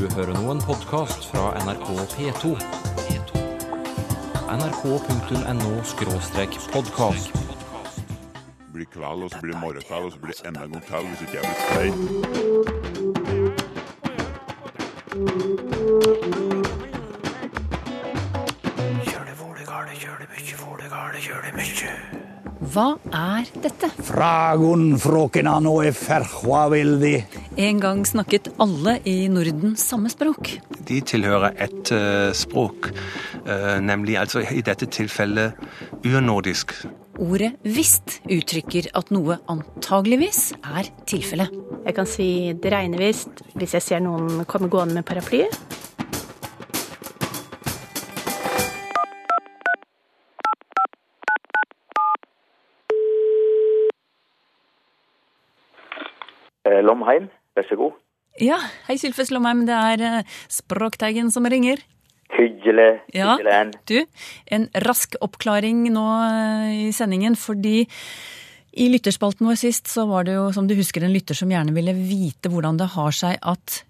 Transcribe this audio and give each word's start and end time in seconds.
Du 0.00 0.08
hører 0.16 0.32
nå 0.32 0.48
en 0.48 0.62
podkast 0.64 1.26
fra 1.28 1.52
NRK 1.60 1.92
P2. 2.14 2.56
nrk.no-podkast. 4.48 7.28
blir 8.72 8.88
kveld, 8.94 9.20
og 9.26 9.30
så 9.30 9.38
blir 9.42 9.52
det 9.52 9.60
morgenkveld, 9.60 10.04
og 10.08 10.12
så 10.14 10.18
blir 10.22 10.32
det 10.32 10.40
enda 10.48 10.60
en 10.64 10.72
gang 10.72 10.84
til 10.88 11.00
hvis 11.10 11.20
ikke 11.26 11.36
jeg 11.36 11.44
blir 11.44 11.58
stein. 11.66 11.94
Hva 22.72 22.88
er 23.12 23.44
dette? 23.68 23.86
Fragun 24.08 24.96
frokena 25.04 25.54
noe 25.60 25.92
ferhua 25.92 26.72
veldig. 26.72 27.39
En 27.58 27.80
gang 27.82 28.04
snakket 28.06 28.46
alle 28.62 29.00
i 29.10 29.26
Norden 29.28 29.72
samme 29.76 30.10
språk. 30.12 30.52
De 30.86 31.00
tilhører 31.02 31.56
ett 31.58 31.90
eh, 31.90 32.30
språk, 32.36 32.92
eh, 33.42 33.80
nemlig 33.82 34.14
altså 34.20 34.44
i 34.46 34.62
dette 34.62 34.86
tilfellet 34.86 35.58
urnordisk. 36.06 36.76
Ordet 37.18 37.56
visst 37.66 38.20
uttrykker 38.30 38.92
at 38.94 39.10
noe 39.10 39.40
antageligvis 39.50 40.52
er 40.62 40.92
tilfellet. 41.10 41.50
Jeg 41.84 41.96
kan 41.98 42.06
si 42.06 42.28
det 42.54 42.70
regner 42.70 43.02
visst 43.02 43.42
hvis 43.58 43.74
jeg 43.74 43.82
ser 43.82 44.06
noen 44.06 44.46
komme 44.46 44.70
gående 44.70 45.00
med 45.00 45.08
paraply. 45.10 45.42
Eh, 56.64 56.80
Lomheim, 56.86 57.26
vær 57.60 57.68
så 57.70 57.78
god. 57.80 57.96
Ja, 58.40 58.58
hei 58.86 58.96
Sylfes 59.00 59.30
Slåmheim, 59.30 59.64
det 59.68 59.76
er 59.76 60.04
eh, 60.06 60.36
Språkteigen 60.52 61.32
som 61.34 61.48
ringer. 61.50 61.82
Hyggelig. 62.30 62.90
Ja, 63.12 63.34
hyggelig 63.34 63.80
du, 63.90 64.04
en 64.54 64.68
rask 64.86 65.16
oppklaring 65.20 65.82
nå 65.92 66.06
eh, 66.28 66.68
i 66.86 66.92
sendingen, 66.94 67.36
fordi 67.36 67.84
i 68.70 68.86
lytterspalten 68.92 69.48
vår 69.48 69.58
sist 69.58 69.90
så 69.90 70.06
var 70.06 70.28
det 70.28 70.36
jo, 70.38 70.48
som 70.54 70.68
du 70.70 70.76
husker, 70.78 71.02
en 71.02 71.14
lytter 71.14 71.34
som 71.34 71.50
gjerne 71.50 71.74
ville 71.74 71.94
vite 71.96 72.52
hvordan 72.52 72.78
det 72.78 72.92
har 72.94 73.14
seg 73.16 73.38
at 73.42 73.82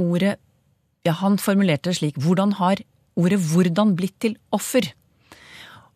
ordet 0.00 0.38
Ja, 1.04 1.12
han 1.20 1.34
formulerte 1.36 1.90
det 1.90 1.98
slik. 1.98 2.16
Hvordan 2.16 2.54
har 2.56 2.80
ordet 3.20 3.36
'hvordan' 3.36 3.90
blitt 3.92 4.14
til 4.24 4.38
offer? 4.56 4.86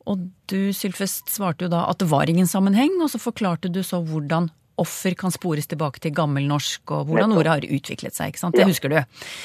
Og 0.04 0.28
du, 0.52 0.72
Sylfest, 0.76 1.30
svarte 1.32 1.64
jo 1.64 1.70
da 1.72 1.86
at 1.88 1.96
det 2.02 2.10
var 2.10 2.28
ingen 2.28 2.46
sammenheng, 2.46 3.00
og 3.00 3.08
så 3.08 3.16
forklarte 3.16 3.72
du 3.72 3.80
så 3.80 4.02
hvordan 4.04 4.50
offer 4.78 5.16
kan 5.18 5.34
spores 5.34 5.68
tilbake 5.70 6.00
til 6.00 6.14
gammelnorsk, 6.16 6.90
og 6.94 7.08
hvordan 7.08 7.34
ordet 7.36 7.54
har 7.54 7.66
utviklet 7.66 8.16
seg, 8.16 8.32
ikke 8.32 8.42
sant? 8.44 8.54
Det 8.56 8.64
Ja. 8.64 8.70
husker 8.70 8.88
du. 8.88 9.00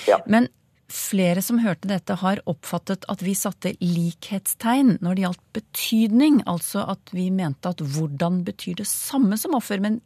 Ja. 0.07 0.19
Men 0.27 0.47
flere 0.93 1.41
som 1.41 1.59
hørte 1.59 1.87
dette, 1.87 2.15
har 2.21 2.41
oppfattet 2.45 3.05
at 3.09 3.21
vi 3.23 3.33
satte 3.33 3.73
likhetstegn 3.81 4.99
når 5.01 5.15
det 5.15 5.23
gjaldt 5.25 5.45
betydning, 5.53 6.41
altså 6.45 6.85
at 6.89 7.13
vi 7.13 7.29
mente 7.29 7.69
at 7.69 7.81
hvordan 7.81 8.43
betyr 8.45 8.75
det 8.75 8.87
samme 8.87 9.37
som 9.37 9.55
offer, 9.55 9.79
men 9.79 10.01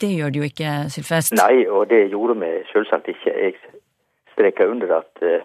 det 0.00 0.16
gjør 0.18 0.32
det 0.32 0.40
jo 0.40 0.48
ikke, 0.50 0.70
Sylfest. 0.92 1.36
Nei, 1.38 1.66
og 1.68 1.88
det 1.88 2.10
gjorde 2.10 2.36
vi 2.40 2.50
selvsagt 2.72 3.08
ikke. 3.08 3.32
Jeg 3.32 3.54
streker 4.34 4.68
under 4.68 4.98
at 4.98 5.22
uh, 5.22 5.40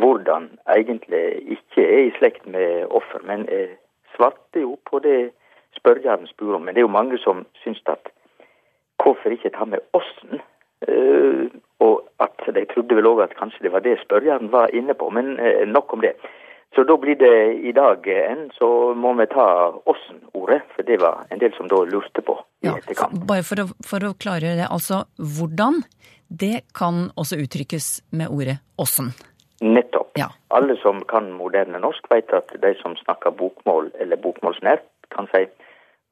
hvordan 0.00 0.50
egentlig 0.76 1.24
ikke 1.56 1.82
er 1.84 2.02
i 2.06 2.14
slekt 2.18 2.46
med 2.46 2.86
offer, 2.90 3.20
men 3.26 3.44
jeg 3.50 3.76
svarte 4.16 4.60
jo 4.60 4.78
på 4.88 5.02
det 5.04 5.32
spørreren 5.76 6.26
spør 6.30 6.56
om. 6.56 6.62
Men 6.62 6.74
det 6.74 6.80
er 6.82 6.88
jo 6.88 6.98
mange 6.98 7.18
som 7.18 7.44
syns 7.62 7.82
at 7.86 8.08
hvorfor 9.02 9.34
ikke 9.34 9.54
ta 9.54 9.64
med 9.68 9.84
osten? 9.92 10.40
Uh, 10.82 11.46
og 11.82 12.02
at 12.22 12.42
de 12.54 12.64
trodde 12.72 12.96
vel 12.98 13.06
òg 13.06 13.22
at 13.22 13.36
kanskje 13.38 13.62
det 13.66 13.72
var 13.74 13.84
det 13.84 14.00
spørreren 14.02 14.50
var 14.50 14.72
inne 14.74 14.94
på, 14.98 15.10
men 15.14 15.36
uh, 15.38 15.66
nok 15.66 15.92
om 15.94 16.02
det. 16.02 16.16
Så 16.74 16.84
da 16.88 16.96
blir 16.96 17.18
det 17.20 17.60
i 17.68 17.72
dag 17.76 18.06
enn, 18.08 18.46
en, 18.46 18.50
så 18.56 18.66
må 18.96 19.12
vi 19.18 19.26
ta 19.28 19.46
åssen-ordet, 19.92 20.62
for 20.72 20.88
det 20.88 20.96
var 21.02 21.26
en 21.28 21.42
del 21.42 21.52
som 21.56 21.68
da 21.68 21.82
lurte 21.84 22.24
på 22.24 22.38
i 22.64 22.70
Ja, 22.70 22.78
etterkant. 22.78 23.26
bare 23.28 23.44
for 23.44 23.60
å, 23.60 23.66
for 23.84 24.06
å 24.08 24.14
klargjøre 24.16 24.62
det, 24.62 24.70
altså 24.72 25.02
hvordan, 25.18 25.82
det 26.32 26.62
kan 26.78 27.10
også 27.20 27.42
uttrykkes 27.44 27.90
med 28.16 28.32
ordet 28.32 28.56
åssen. 28.80 29.12
Nettopp. 29.60 30.16
Ja. 30.16 30.30
Alle 30.48 30.78
som 30.80 31.04
kan 31.12 31.28
moderne 31.36 31.78
norsk, 31.82 32.08
vet 32.10 32.32
at 32.32 32.56
de 32.64 32.72
som 32.80 32.96
snakker 33.04 33.36
bokmål 33.36 33.92
eller 34.00 34.16
bokmålsnært, 34.16 34.88
kan 35.12 35.28
si 35.34 35.44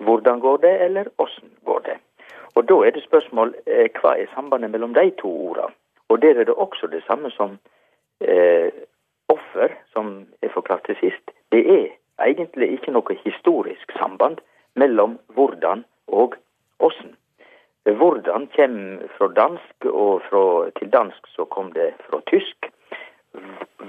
'hvordan 0.04 0.40
går 0.40 0.56
det', 0.60 0.80
eller 0.84 1.04
'åssen 1.18 1.48
går 1.64 1.80
det'. 1.88 1.98
Og 2.54 2.68
da 2.68 2.74
er 2.86 2.90
det 2.90 3.04
spørsmål 3.04 3.54
eh, 3.66 3.90
hva 4.00 4.16
er 4.18 4.32
sambandet 4.34 4.70
mellom 4.70 4.94
de 4.94 5.10
to 5.22 5.30
ordene. 5.50 5.74
Og 6.08 6.22
der 6.22 6.40
er 6.40 6.44
det 6.44 6.54
også 6.54 6.86
det 6.86 7.02
samme 7.06 7.30
som 7.30 7.58
eh, 8.20 8.70
offer, 9.28 9.68
som 9.92 10.26
jeg 10.42 10.50
forklarte 10.50 10.96
sist. 11.00 11.30
Det 11.52 11.62
er 11.70 11.86
egentlig 12.26 12.72
ikke 12.72 12.92
noe 12.92 13.16
historisk 13.24 13.92
samband 13.98 14.42
mellom 14.74 15.18
hvordan 15.34 15.84
og 16.06 16.34
åssen. 16.78 17.14
Hvordan 17.84 18.48
kommer 18.56 19.08
fra 19.16 19.28
dansk, 19.36 19.84
og 19.84 20.22
fra, 20.28 20.70
til 20.78 20.90
dansk 20.92 21.26
så 21.26 21.44
kom 21.44 21.72
det 21.72 21.92
fra 22.08 22.20
tysk. 22.26 22.68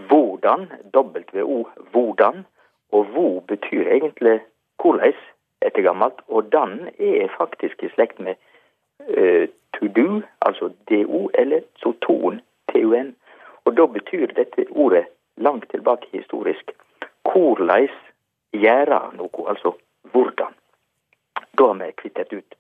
Hvordan, 0.08 0.72
W-O, 0.96 1.68
hvordan, 1.92 2.46
og 2.92 3.06
hvor 3.06 3.40
betyr 3.48 3.88
egentlig 3.88 4.40
hvordan 4.82 5.14
etter 5.62 5.82
gammelt, 5.82 6.22
og 6.28 6.52
dan 6.52 6.90
er 7.00 7.28
faktisk 7.38 7.84
i 7.84 7.90
slekt 7.90 8.20
med 8.20 8.36
eh, 9.08 9.50
to 9.74 9.88
do, 9.88 10.22
altså 10.42 10.72
do, 10.90 11.30
eller 11.34 11.62
soton, 11.76 12.42
tun. 12.72 13.16
Og 13.66 13.78
da 13.78 13.86
betyr 13.86 14.34
dette 14.36 14.66
ordet 14.70 15.06
langt 15.38 15.70
tilbake 15.70 16.08
historisk 16.12 16.72
korleis 17.24 17.94
gjera 18.54 19.12
noe, 19.16 19.48
altså 19.48 19.76
hvordan. 20.12 20.54
Da 21.58 21.68
har 21.68 21.80
vi 21.80 21.92
kvittet 21.98 22.34
ut 22.34 22.56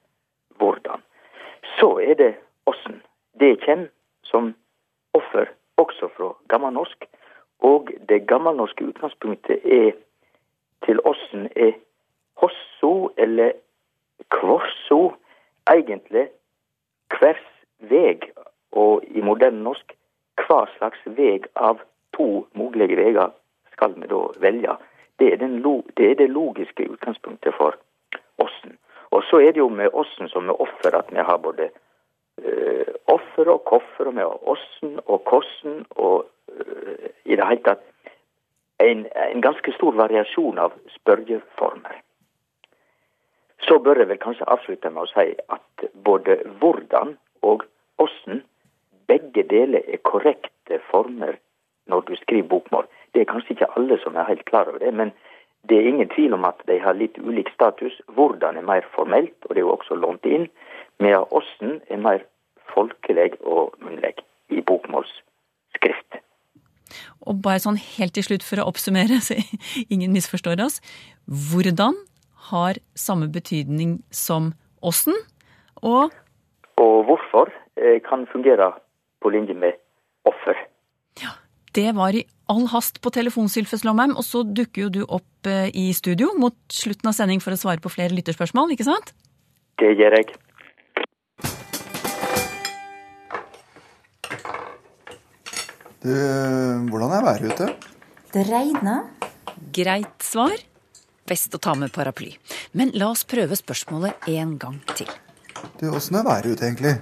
hvordan. 0.58 1.02
Så 1.80 1.98
er 2.00 2.14
det 2.14 2.34
åssen. 2.66 3.02
Det 3.40 3.58
kjem 3.66 3.88
som 4.24 4.54
offer 5.14 5.50
også 5.78 6.10
fra 6.18 6.34
gammelnorsk. 6.48 7.06
Og 7.62 7.92
det 8.10 8.28
gammelnorske 8.28 8.86
utgangspunktet 8.86 9.66
er 9.66 9.92
til 10.86 11.00
åssen 11.06 11.50
er 11.56 11.74
hosso 12.42 13.12
eller 13.18 13.52
kvorso 14.34 15.14
egentlig 15.74 16.28
hvers 17.18 17.44
veg, 17.92 18.30
og 18.72 19.04
i 19.08 19.22
moderne 19.22 19.64
norsk 19.64 19.96
hva 20.42 20.64
slags 20.78 21.02
veg 21.06 21.48
av 21.56 21.82
to 22.16 22.46
mulige 22.58 22.98
veger 22.98 23.32
skal 23.74 23.94
vi 23.98 24.08
da 24.08 24.22
velge. 24.44 24.78
Det 25.20 25.34
er, 25.34 25.48
lo- 25.64 25.86
det 25.98 26.12
er 26.12 26.16
det 26.22 26.30
logiske 26.30 26.88
utgangspunktet 26.90 27.54
for 27.58 27.78
åssen. 28.42 28.78
Og 29.12 29.24
så 29.30 29.42
er 29.44 29.52
det 29.52 29.62
jo 29.62 29.70
med 29.70 29.94
åssen 29.94 30.30
som 30.32 30.48
med 30.48 30.56
offer 30.60 30.96
at 30.98 31.12
vi 31.12 31.20
har 31.20 31.38
både 31.38 31.70
eh, 32.42 32.94
offer 33.12 33.50
og 33.52 33.64
koffer, 33.70 34.08
og 34.08 34.16
vi 34.16 34.24
har 34.24 34.50
åssen 34.54 35.00
og 35.06 35.24
kossen, 35.30 35.86
og 35.92 36.26
eh, 36.50 37.12
i 37.26 37.36
det 37.36 37.48
hele 37.48 37.64
tatt 37.68 37.84
en, 38.82 39.06
en 39.14 39.42
ganske 39.44 39.74
stor 39.76 39.94
variasjon 40.00 40.58
av 40.60 40.74
spørreformer. 40.96 42.00
Så 43.68 43.78
bør 43.80 44.02
jeg 44.02 44.10
vel 44.10 44.22
kanskje 44.22 44.50
avslutte 44.50 44.90
med 44.90 45.04
å 45.06 45.12
si 45.12 45.28
at 45.56 45.86
både 46.06 46.40
hvordan 46.62 47.16
og 47.46 47.66
åssen, 48.02 48.44
begge 49.08 49.44
deler 49.50 49.84
er 49.88 50.02
korrekte 50.08 50.80
former 50.90 51.38
når 51.92 52.08
du 52.08 52.16
skriver 52.22 52.48
bokmål. 52.48 52.88
Det 53.14 53.22
er 53.22 53.30
kanskje 53.30 53.56
ikke 53.56 53.70
alle 53.78 53.98
som 54.04 54.16
er 54.16 54.30
helt 54.30 54.46
klar 54.50 54.70
over 54.70 54.80
det, 54.80 54.94
men 54.94 55.12
det 55.70 55.78
er 55.78 55.90
ingen 55.90 56.10
tvil 56.10 56.34
om 56.34 56.46
at 56.48 56.62
de 56.68 56.80
har 56.82 56.98
litt 56.98 57.18
ulik 57.22 57.52
status. 57.54 57.94
Hvordan 58.16 58.58
er 58.58 58.66
mer 58.66 58.88
formelt, 58.96 59.36
og 59.46 59.54
det 59.54 59.62
er 59.62 59.68
jo 59.68 59.76
også 59.76 59.98
lånt 60.00 60.26
inn, 60.26 60.48
medan 61.00 61.28
åssen 61.30 61.82
er 61.90 62.02
mer 62.02 62.24
folkelig 62.74 63.34
og 63.42 63.76
munnlig 63.84 64.16
i 64.50 64.62
bokmålsskrift. 64.62 66.22
Og 67.28 67.42
bare 67.44 67.62
sånn 67.64 67.78
helt 67.80 68.16
til 68.18 68.26
slutt 68.26 68.46
for 68.46 68.62
å 68.62 68.70
oppsummere, 68.72 69.22
så 69.24 69.38
ingen 69.94 70.16
misforstår 70.16 70.64
oss. 70.66 70.80
Hvordan 71.52 72.00
har 72.52 72.80
samme 72.98 73.30
betydning 73.32 74.00
som 74.12 74.54
åssen, 74.82 75.16
og 75.82 76.12
Og 76.82 77.06
hvorfor 77.06 77.50
eh, 77.78 78.00
kan 78.02 78.26
fungere 78.32 78.72
på 79.22 79.30
linje 79.30 79.54
med 79.54 79.78
offer. 80.26 80.58
Ja, 81.22 81.36
det 81.76 81.92
var 81.96 82.16
i 82.16 82.24
all 82.50 82.68
hast 82.72 83.02
på 83.02 83.12
telefon, 83.14 83.50
Sylfes 83.50 83.86
Lomheim, 83.86 84.16
og 84.18 84.26
så 84.26 84.44
dukker 84.44 84.88
jo 84.88 84.90
du 84.90 85.02
opp 85.06 85.50
eh, 85.50 85.70
i 85.74 85.92
studio 85.94 86.32
mot 86.40 86.58
slutten 86.74 87.12
av 87.12 87.18
sending 87.18 87.44
for 87.44 87.54
å 87.54 87.60
svare 87.60 87.84
på 87.84 87.92
flere 87.94 88.16
lytterspørsmål, 88.18 88.74
ikke 88.74 88.88
sant? 88.88 89.14
Det 89.82 89.94
gjør 89.98 90.18
jeg. 90.20 90.34
Du, 96.02 96.14
hvordan 96.90 97.14
er 97.14 97.26
været 97.30 97.52
ute? 97.52 97.70
Det 98.34 98.48
regner. 98.50 99.06
Greit 99.76 100.26
svar. 100.26 100.58
Best 101.32 101.56
å 101.56 101.62
ta 101.64 101.78
med 101.80 101.94
paraply. 101.96 102.34
Men 102.76 102.92
la 103.00 103.14
oss 103.14 103.24
prøve 103.24 103.56
spørsmålet 103.56 104.28
en 104.34 104.58
gang 104.60 104.80
til. 104.98 105.10
Du, 105.80 105.88
Åssen 105.96 106.20
er 106.20 106.28
været 106.28 106.52
ute, 106.52 106.68
egentlig? 106.68 106.98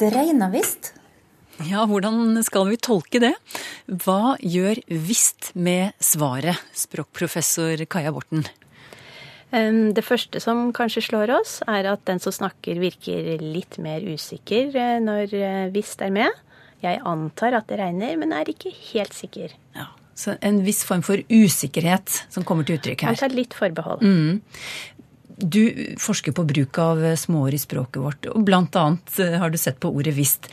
Det 0.00 0.08
regner 0.14 0.52
visst. 0.54 0.94
Ja, 1.68 1.84
hvordan 1.86 2.40
skal 2.42 2.66
vi 2.72 2.80
tolke 2.82 3.20
det? 3.22 3.34
Hva 3.86 4.34
gjør 4.42 4.80
visst 4.88 5.52
med 5.54 5.92
svaret, 6.02 6.58
språkprofessor 6.74 7.84
Kaja 7.90 8.10
Borten? 8.14 8.46
Det 9.54 10.02
første 10.02 10.40
som 10.42 10.72
kanskje 10.74 11.04
slår 11.06 11.30
oss, 11.36 11.60
er 11.70 11.86
at 11.92 12.02
den 12.08 12.18
som 12.18 12.34
snakker 12.34 12.80
virker 12.82 13.36
litt 13.38 13.78
mer 13.78 14.02
usikker 14.02 14.74
eh, 14.74 14.96
når 15.04 15.36
eh, 15.38 15.66
visst 15.74 16.02
er 16.02 16.10
med. 16.10 16.40
Jeg 16.82 16.98
antar 17.06 17.54
at 17.60 17.68
det 17.70 17.78
regner, 17.78 18.16
men 18.18 18.34
er 18.34 18.50
ikke 18.50 18.72
helt 18.90 19.14
sikker. 19.14 19.54
Ja, 19.78 19.92
en 20.40 20.62
viss 20.64 20.84
form 20.86 21.02
for 21.02 21.20
usikkerhet 21.28 22.24
som 22.30 22.44
kommer 22.46 22.64
til 22.66 22.78
uttrykk 22.78 23.02
her. 23.06 23.14
Jeg 23.16 23.22
tar 23.24 23.34
litt 23.34 23.54
forbehold. 23.58 24.04
Du 25.34 25.60
forsker 25.98 26.30
på 26.36 26.44
bruk 26.46 26.78
av 26.78 27.00
småord 27.18 27.56
i 27.56 27.58
språket 27.58 27.98
vårt, 28.02 28.26
og 28.30 28.44
blant 28.46 28.76
annet 28.78 29.16
eh, 29.18 29.34
har 29.42 29.50
du 29.50 29.58
sett 29.58 29.80
på 29.82 29.90
ordet 29.90 30.14
visst. 30.14 30.46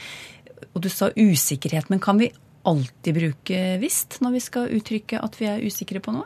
Og 0.74 0.82
du 0.82 0.90
sa 0.90 1.12
usikkerhet, 1.14 1.92
men 1.94 2.02
kan 2.02 2.18
vi 2.18 2.32
alltid 2.66 3.14
bruke 3.18 3.60
visst 3.82 4.18
når 4.22 4.34
vi 4.38 4.42
skal 4.42 4.74
uttrykke 4.74 5.22
at 5.22 5.38
vi 5.38 5.50
er 5.52 5.62
usikre 5.66 6.02
på 6.02 6.14
noe? 6.16 6.26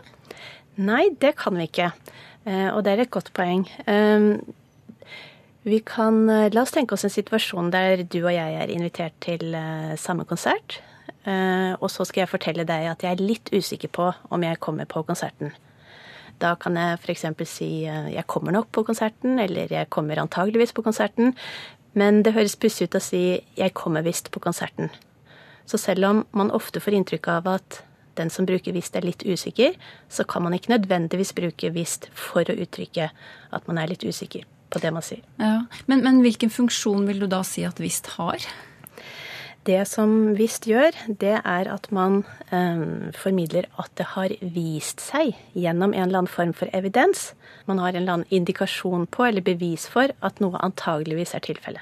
Nei, 0.79 1.09
det 1.19 1.33
kan 1.39 1.55
vi 1.59 1.67
ikke. 1.67 1.91
Eh, 2.47 2.69
Og 2.71 2.83
det 2.87 2.93
er 2.95 3.03
et 3.05 3.11
godt 3.11 3.33
poeng. 3.35 3.67
Vi 5.65 5.79
kan, 5.81 6.29
eh, 6.29 6.49
La 6.53 6.61
oss 6.61 6.71
tenke 6.71 6.93
oss 6.93 7.03
en 7.03 7.09
situasjon 7.11 7.71
der 7.71 8.03
du 8.03 8.19
og 8.23 8.31
jeg 8.31 8.55
er 8.61 8.71
invitert 8.71 9.19
til 9.19 9.51
samme 9.97 10.23
konsert. 10.29 10.79
Eh, 11.25 11.73
Og 11.81 11.89
så 11.89 12.05
skal 12.05 12.21
jeg 12.25 12.29
fortelle 12.31 12.65
deg 12.67 12.89
at 12.91 13.01
jeg 13.03 13.11
er 13.15 13.23
litt 13.23 13.49
usikker 13.53 13.89
på 13.89 14.11
om 14.29 14.43
jeg 14.43 14.59
kommer 14.59 14.85
på 14.85 15.03
konserten. 15.07 15.53
Da 16.41 16.55
kan 16.59 16.75
jeg 16.75 16.99
f.eks. 16.99 17.25
si 17.49 17.85
eh, 17.85 18.11
jeg 18.13 18.27
kommer 18.27 18.51
nok 18.51 18.71
på 18.71 18.83
konserten, 18.85 19.39
eller 19.39 19.71
jeg 19.71 19.89
kommer 19.89 20.19
antageligvis 20.21 20.73
på 20.75 20.83
konserten. 20.83 21.33
Men 21.95 22.23
det 22.23 22.33
høres 22.35 22.57
pussig 22.59 22.89
ut 22.89 22.97
å 22.99 23.03
si 23.03 23.41
jeg 23.55 23.73
kommer 23.73 24.03
visst 24.03 24.29
på 24.31 24.39
konserten. 24.43 24.89
Så 25.65 25.79
selv 25.81 26.05
om 26.05 26.25
man 26.31 26.51
ofte 26.51 26.81
får 26.83 26.93
inntrykk 26.99 27.29
av 27.39 27.47
at 27.55 27.81
den 28.19 28.29
som 28.29 28.45
bruker 28.47 28.75
visst 28.75 28.95
er 28.95 29.03
litt 29.03 29.23
usikker, 29.25 29.73
så 30.09 30.23
kan 30.27 30.43
man 30.43 30.53
ikke 30.55 30.71
nødvendigvis 30.75 31.33
bruke 31.35 31.71
visst 31.75 32.07
for 32.15 32.47
å 32.47 32.55
uttrykke 32.55 33.09
at 33.51 33.67
man 33.67 33.79
er 33.81 33.89
litt 33.91 34.05
usikker 34.05 34.45
på 34.71 34.81
det 34.83 34.91
man 34.93 35.03
sier. 35.03 35.23
Ja, 35.39 35.65
men, 35.87 36.03
men 36.03 36.21
hvilken 36.23 36.51
funksjon 36.53 37.07
vil 37.09 37.23
du 37.23 37.27
da 37.31 37.41
si 37.47 37.65
at 37.67 37.79
visst 37.81 38.13
har? 38.19 38.43
Det 39.65 39.81
som 39.89 40.11
visst 40.37 40.67
gjør, 40.69 40.93
det 41.07 41.39
er 41.39 41.69
at 41.73 41.87
man 41.95 42.19
eh, 42.53 43.09
formidler 43.17 43.65
at 43.81 43.89
det 43.97 44.05
har 44.11 44.35
vist 44.53 45.01
seg 45.01 45.33
gjennom 45.57 45.95
en 45.95 46.03
eller 46.05 46.21
annen 46.21 46.29
form 46.29 46.53
for 46.53 46.69
evidens. 46.75 47.31
Man 47.65 47.81
har 47.81 47.95
en 47.95 48.03
eller 48.03 48.19
annen 48.19 48.35
indikasjon 48.35 49.07
på 49.09 49.25
eller 49.25 49.45
bevis 49.45 49.87
for 49.89 50.13
at 50.21 50.41
noe 50.43 50.61
antageligvis 50.61 51.33
er 51.33 51.45
tilfellet. 51.47 51.81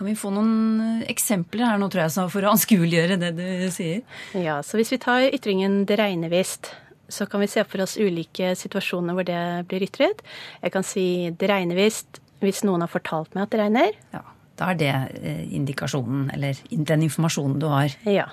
Kan 0.00 0.08
vi 0.08 0.16
få 0.16 0.32
noen 0.32 0.80
eh, 0.80 1.04
eksempler 1.12 1.68
her 1.68 1.80
nå, 1.82 1.90
tror 1.92 2.06
jeg, 2.06 2.28
for 2.32 2.46
å 2.46 2.54
anskueliggjøre 2.54 3.20
det 3.20 3.34
du 3.36 3.68
sier? 3.74 4.00
Ja, 4.32 4.62
så 4.64 4.80
hvis 4.80 4.94
vi 4.94 5.02
tar 5.04 5.28
ytringen 5.28 5.84
'det 5.84 6.00
regner 6.00 6.32
visst', 6.32 6.72
så 7.10 7.26
kan 7.28 7.44
vi 7.44 7.52
se 7.52 7.66
for 7.68 7.84
oss 7.84 7.98
ulike 8.00 8.54
situasjoner 8.56 9.12
hvor 9.12 9.26
det 9.28 9.68
blir 9.68 9.84
ytret. 9.84 10.24
Jeg 10.62 10.72
kan 10.72 10.86
si 10.86 11.28
'det 11.28 11.52
regner 11.52 11.76
visst' 11.76 12.22
hvis 12.40 12.64
noen 12.64 12.80
har 12.80 12.88
fortalt 12.88 13.34
meg 13.34 13.44
at 13.44 13.52
det 13.52 13.60
regner. 13.60 13.92
Ja, 14.14 14.24
Da 14.60 14.72
er 14.74 14.80
det 14.80 14.90
eh, 15.24 15.44
indikasjonen, 15.56 16.28
eller 16.34 16.58
den 16.70 17.06
informasjonen 17.06 17.60
du 17.62 17.68
har. 17.72 17.94
Ja. 18.04 18.26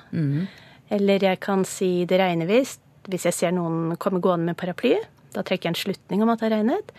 Eller 0.92 1.24
jeg 1.24 1.40
kan 1.40 1.64
si 1.66 2.06
'det 2.06 2.20
regner 2.20 2.48
visst' 2.48 2.84
hvis 3.08 3.24
jeg 3.24 3.34
ser 3.34 3.52
noen 3.56 3.96
komme 3.98 4.20
gående 4.20 4.46
med 4.52 4.58
paraply. 4.58 4.98
Da 5.34 5.42
trekker 5.42 5.70
jeg 5.70 5.76
en 5.76 5.80
slutning 5.84 6.24
om 6.24 6.30
at 6.30 6.40
det 6.40 6.50
har 6.50 6.58
regnet. 6.58 6.92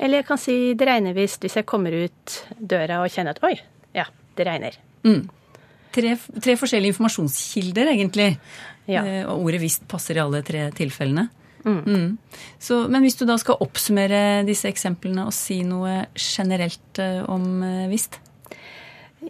Eller 0.00 0.22
jeg 0.22 0.26
kan 0.26 0.38
si 0.38 0.74
'det 0.74 0.88
regner 0.88 1.12
visst' 1.14 1.40
hvis 1.44 1.56
jeg 1.56 1.66
kommer 1.66 1.92
ut 1.92 2.44
døra 2.58 3.02
og 3.04 3.10
kjenner 3.10 3.30
at 3.36 3.44
'oi, 3.44 3.60
ja, 3.94 4.04
det 4.36 4.46
regner'. 4.46 4.76
Tre, 5.92 6.16
tre 6.40 6.56
forskjellige 6.56 6.94
informasjonskilder, 6.94 7.92
egentlig. 7.92 8.38
Ja. 8.88 9.04
Eh, 9.04 9.28
Og 9.28 9.44
ordet 9.44 9.60
visst 9.60 9.86
passer 9.86 10.16
i 10.16 10.20
alle 10.20 10.42
tre 10.42 10.70
tilfellene. 10.70 11.28
Mm. 11.64 12.18
Så, 12.58 12.88
men 12.88 13.02
hvis 13.02 13.14
du 13.16 13.24
da 13.26 13.36
skal 13.36 13.60
oppsummere 13.60 14.44
disse 14.46 14.66
eksemplene 14.68 15.26
og 15.26 15.32
si 15.32 15.62
noe 15.62 16.06
generelt 16.16 16.98
eh, 16.98 17.22
om 17.28 17.60
visst? 17.90 18.18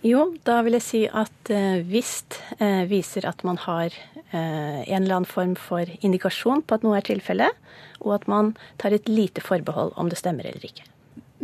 Jo, 0.00 0.30
da 0.48 0.62
vil 0.64 0.78
jeg 0.78 0.86
si 0.86 1.02
at 1.04 1.52
eh, 1.52 1.82
eh, 1.84 2.84
viser 2.88 3.26
at 3.28 3.44
man 3.44 3.60
har 3.60 3.92
eh, 4.32 4.80
en 4.88 5.02
eller 5.02 5.18
annen 5.18 5.28
form 5.28 5.52
for 5.60 5.84
indikasjon 6.00 6.64
på 6.64 6.78
at 6.78 6.86
noe 6.86 6.96
er 6.96 7.04
tilfellet, 7.04 7.60
og 8.00 8.16
at 8.16 8.26
man 8.30 8.54
tar 8.80 8.96
et 8.96 9.10
lite 9.10 9.44
forbehold 9.44 9.92
om 10.00 10.08
det 10.08 10.18
stemmer 10.22 10.48
eller 10.48 10.64
ikke. 10.64 10.88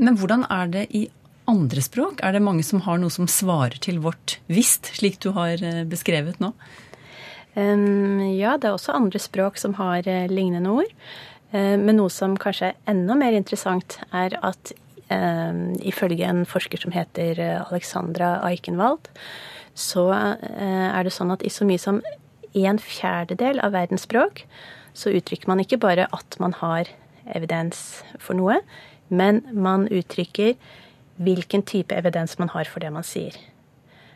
Men 0.01 0.17
hvordan 0.17 0.47
er 0.49 0.73
det 0.73 0.87
i 0.97 1.09
andre 1.49 1.83
språk? 1.85 2.23
Er 2.23 2.37
det 2.37 2.45
mange 2.45 2.65
som 2.67 2.83
har 2.85 3.01
noe 3.01 3.13
som 3.13 3.29
svarer 3.31 3.79
til 3.85 4.01
vårt 4.05 4.39
visst, 4.49 4.93
slik 4.99 5.21
du 5.25 5.33
har 5.37 5.61
eh, 5.61 5.85
beskrevet 5.89 6.41
nå? 6.43 6.53
Um, 7.59 8.21
ja, 8.37 8.57
det 8.57 8.69
er 8.69 8.77
også 8.77 8.95
andre 8.95 9.21
språk 9.23 9.59
som 9.59 9.75
har 9.81 10.07
eh, 10.07 10.29
lignende 10.31 10.71
ord. 10.71 10.93
Eh, 11.51 11.75
men 11.81 11.99
noe 11.99 12.13
som 12.13 12.37
kanskje 12.39 12.73
er 12.73 12.93
enda 12.93 13.17
mer 13.19 13.37
interessant, 13.37 13.99
er 14.13 14.37
at 14.45 14.75
ifølge 15.11 16.27
en 16.29 16.45
forsker 16.49 16.83
som 16.83 16.93
heter 16.93 17.41
eh, 17.41 17.61
Alexandra 17.73 18.39
Eichenwald, 18.49 19.09
så 19.79 20.09
eh, 20.13 20.89
er 20.91 21.07
det 21.07 21.15
sånn 21.15 21.33
at 21.33 21.45
i 21.47 21.53
så 21.53 21.67
mye 21.69 21.81
som 21.81 22.03
en 22.59 22.81
fjerdedel 22.83 23.61
av 23.65 23.75
verdens 23.77 24.07
språk, 24.09 24.45
så 24.97 25.13
uttrykker 25.15 25.51
man 25.51 25.63
ikke 25.63 25.79
bare 25.81 26.09
at 26.15 26.39
man 26.43 26.57
har 26.59 26.91
evidens 27.37 28.03
for 28.19 28.39
noe, 28.39 28.59
men 29.09 29.43
man 29.53 29.87
uttrykker 29.93 30.57
hvilken 31.23 31.65
type 31.67 31.95
evidens 31.95 32.39
man 32.39 32.51
har 32.55 32.69
for 32.71 32.83
det 32.83 32.91
man 32.95 33.07
sier. 33.07 33.37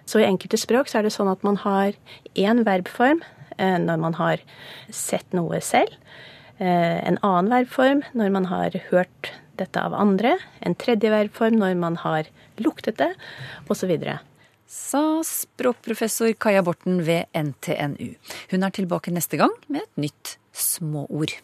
Så 0.06 0.20
i 0.20 0.26
enkelte 0.26 0.58
språk 0.58 0.90
så 0.90 1.00
er 1.00 1.06
det 1.06 1.14
sånn 1.14 1.30
at 1.30 1.44
man 1.46 1.60
har 1.62 1.94
én 2.34 2.64
verbform 2.66 3.22
eh, 3.56 3.78
når 3.78 4.02
man 4.02 4.18
har 4.18 4.42
sett 4.90 5.28
noe 5.36 5.60
selv. 5.62 5.94
Eh, 6.58 6.98
en 7.06 7.20
annen 7.22 7.52
verbform 7.52 8.02
når 8.18 8.34
man 8.34 8.50
har 8.50 8.76
hørt 8.90 9.32
dette 9.60 9.82
av 9.82 9.94
andre. 9.96 10.36
En 10.60 10.76
tredje 10.78 11.10
verbform 11.12 11.58
når 11.60 11.76
man 11.80 11.98
har 12.02 12.28
luktet 12.62 12.98
det, 13.00 13.12
osv. 13.70 13.92
Sa 14.72 15.20
språkprofessor 15.26 16.32
Kaja 16.40 16.62
Borten 16.64 17.02
ved 17.04 17.28
NTNU. 17.36 18.14
Hun 18.52 18.64
er 18.64 18.72
tilbake 18.72 19.12
neste 19.12 19.36
gang 19.40 19.52
med 19.68 19.84
et 19.84 20.06
nytt 20.06 20.36
småord. 20.56 21.34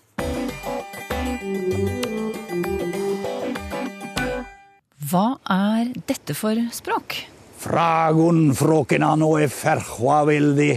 Hva 5.09 5.27
er 5.49 5.93
dette 6.09 6.37
for 6.37 6.57
språk? 6.75 7.21
Fragun 7.59 8.53
frokina 8.57 9.15
noe 9.19 9.49
ferhuavildi, 9.51 10.73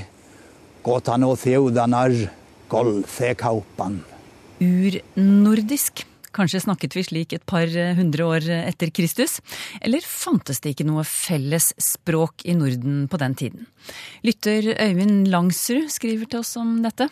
kotano 0.83 1.33
theudanaj, 1.39 2.29
golfe 2.71 3.35
kaupan. 3.39 3.99
Urnordisk. 4.61 6.05
Kanskje 6.35 6.63
snakket 6.63 6.95
vi 6.95 7.03
slik 7.03 7.33
et 7.35 7.45
par 7.45 7.67
hundre 7.97 8.27
år 8.27 8.47
etter 8.55 8.91
Kristus? 8.95 9.39
Eller 9.81 10.05
fantes 10.05 10.61
det 10.63 10.73
ikke 10.73 10.87
noe 10.87 11.03
felles 11.07 11.71
språk 11.81 12.45
i 12.47 12.55
Norden 12.55 13.05
på 13.11 13.19
den 13.21 13.35
tiden? 13.35 13.67
Lytter 14.23 14.71
Øyvind 14.77 15.27
Langsrud 15.31 15.89
skriver 15.91 16.31
til 16.31 16.43
oss 16.43 16.55
om 16.61 16.77
dette. 16.85 17.09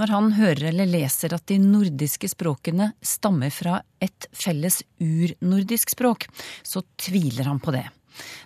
Når 0.00 0.14
han 0.16 0.30
hører 0.38 0.70
eller 0.72 0.88
leser 0.88 1.36
at 1.36 1.46
de 1.50 1.60
nordiske 1.62 2.32
språkene 2.32 2.92
stammer 3.04 3.52
fra 3.52 3.80
et 4.02 4.28
felles 4.32 4.82
urnordisk 5.02 5.92
språk, 5.92 6.28
så 6.64 6.84
tviler 6.96 7.50
han 7.50 7.60
på 7.62 7.74
det. 7.76 7.86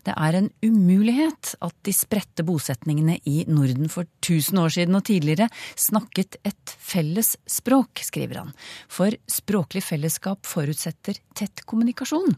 Det 0.06 0.14
er 0.14 0.38
en 0.38 0.48
umulighet 0.64 1.54
at 1.64 1.76
de 1.86 1.94
spredte 1.96 2.44
bosetningene 2.46 3.18
i 3.28 3.44
Norden 3.48 3.90
for 3.92 4.08
1000 4.22 4.62
år 4.62 4.74
siden 4.76 4.98
og 4.98 5.06
tidligere 5.08 5.48
snakket 5.74 6.38
et 6.46 6.76
felles 6.78 7.34
språk, 7.50 8.02
skriver 8.06 8.42
han. 8.44 8.54
For 8.88 9.14
språklig 9.30 9.84
fellesskap 9.86 10.46
forutsetter 10.46 11.20
tett 11.36 11.64
kommunikasjon. 11.66 12.36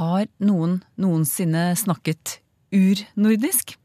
Har 0.00 0.26
noen 0.42 0.80
noensinne 1.00 1.70
snakket 1.78 2.40
urnordisk? 2.74 3.76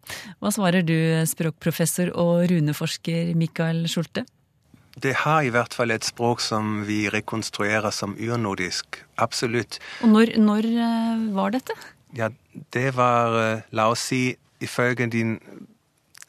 Hva 0.42 0.52
svarer 0.52 0.84
du, 0.86 0.98
språkprofessor 1.30 2.12
og 2.20 2.48
runeforsker 2.52 3.34
Mikael 3.38 3.86
Schulte? 3.92 4.26
Det 5.02 5.14
har 5.24 5.46
i 5.46 5.52
hvert 5.54 5.74
fall 5.74 5.94
et 5.94 6.04
språk 6.04 6.42
som 6.44 6.82
vi 6.88 7.06
rekonstruerer 7.12 7.94
som 7.96 8.18
urnordisk. 8.20 9.00
Absolutt. 9.24 9.80
Og 10.04 10.12
når, 10.12 10.36
når 10.42 10.68
eh, 10.68 11.24
var 11.38 11.56
dette? 11.56 11.76
Ja, 12.18 12.30
det 12.74 12.96
var, 12.96 13.38
eh, 13.40 13.62
la 13.72 13.90
oss 13.92 14.08
si, 14.12 14.36
ifølge 14.60 15.08
de 15.08 15.40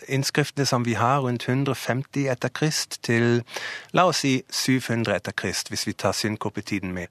innskriftene 0.08 0.66
som 0.66 0.84
vi 0.84 0.94
har, 0.94 1.20
rundt 1.20 1.48
150 1.48 2.28
etter 2.30 2.48
Krist 2.54 3.00
til, 3.02 3.42
la 3.92 4.06
oss 4.10 4.22
si, 4.24 4.42
700 4.50 5.16
etter 5.16 5.32
Krist, 5.32 5.68
hvis 5.68 5.86
vi 5.86 5.92
tar 5.92 6.12
synkopetiden 6.12 6.94
med. 6.94 7.08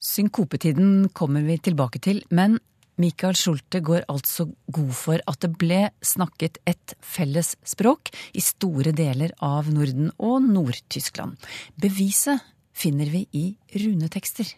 Synkopetiden 0.00 1.08
kommer 1.14 1.42
vi 1.42 1.58
tilbake 1.58 1.98
til, 1.98 2.22
men 2.30 2.58
Michael 2.98 3.36
Schulte 3.38 3.80
går 3.80 4.06
altså 4.10 4.48
god 4.74 4.94
for 4.98 5.22
at 5.30 5.42
det 5.42 5.52
ble 5.58 5.84
snakket 6.02 6.58
et 6.66 6.94
felles 6.98 7.54
språk 7.66 8.10
i 8.34 8.42
store 8.42 8.90
deler 8.90 9.34
av 9.38 9.70
Norden 9.70 10.10
og 10.18 10.42
Nord-Tyskland. 10.42 11.38
Beviset 11.78 12.42
finner 12.74 13.10
vi 13.10 13.26
i 13.32 13.44
runetekster. 13.74 14.50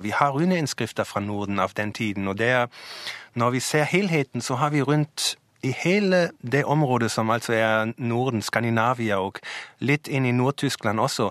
Vi 0.00 0.10
har 0.10 0.32
runeinnskrifter 0.32 1.04
fra 1.04 1.20
Norden 1.20 1.58
av 1.58 1.72
den 1.76 1.92
tiden, 1.92 2.28
og 2.28 2.40
er, 2.40 2.66
når 3.34 3.50
vi 3.50 3.60
ser 3.60 3.84
helheten, 3.84 4.40
så 4.40 4.54
har 4.54 4.70
vi 4.70 4.82
rundt 4.82 5.36
i 5.62 5.72
hele 5.76 6.30
det 6.52 6.64
området 6.64 7.10
som 7.10 7.30
altså 7.30 7.52
er 7.52 7.92
Norden, 7.96 8.42
Skandinavia 8.42 9.18
og 9.20 9.38
litt 9.78 10.08
inn 10.08 10.24
i 10.26 10.32
Nord-Tyskland 10.32 11.00
også, 11.00 11.30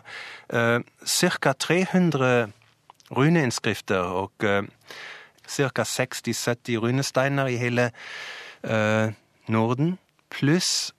uh, 0.53 0.79
ca. 1.05 1.53
300 1.53 2.51
runeinnskrifter 3.17 4.13
og 4.21 4.45
uh, 4.45 4.61
ca. 5.49 5.83
60-70 5.83 6.77
runesteiner 6.77 7.49
i 7.49 7.57
hele 7.57 7.89
uh, 8.69 9.09
Norden, 9.47 9.97
pluss 10.29 10.93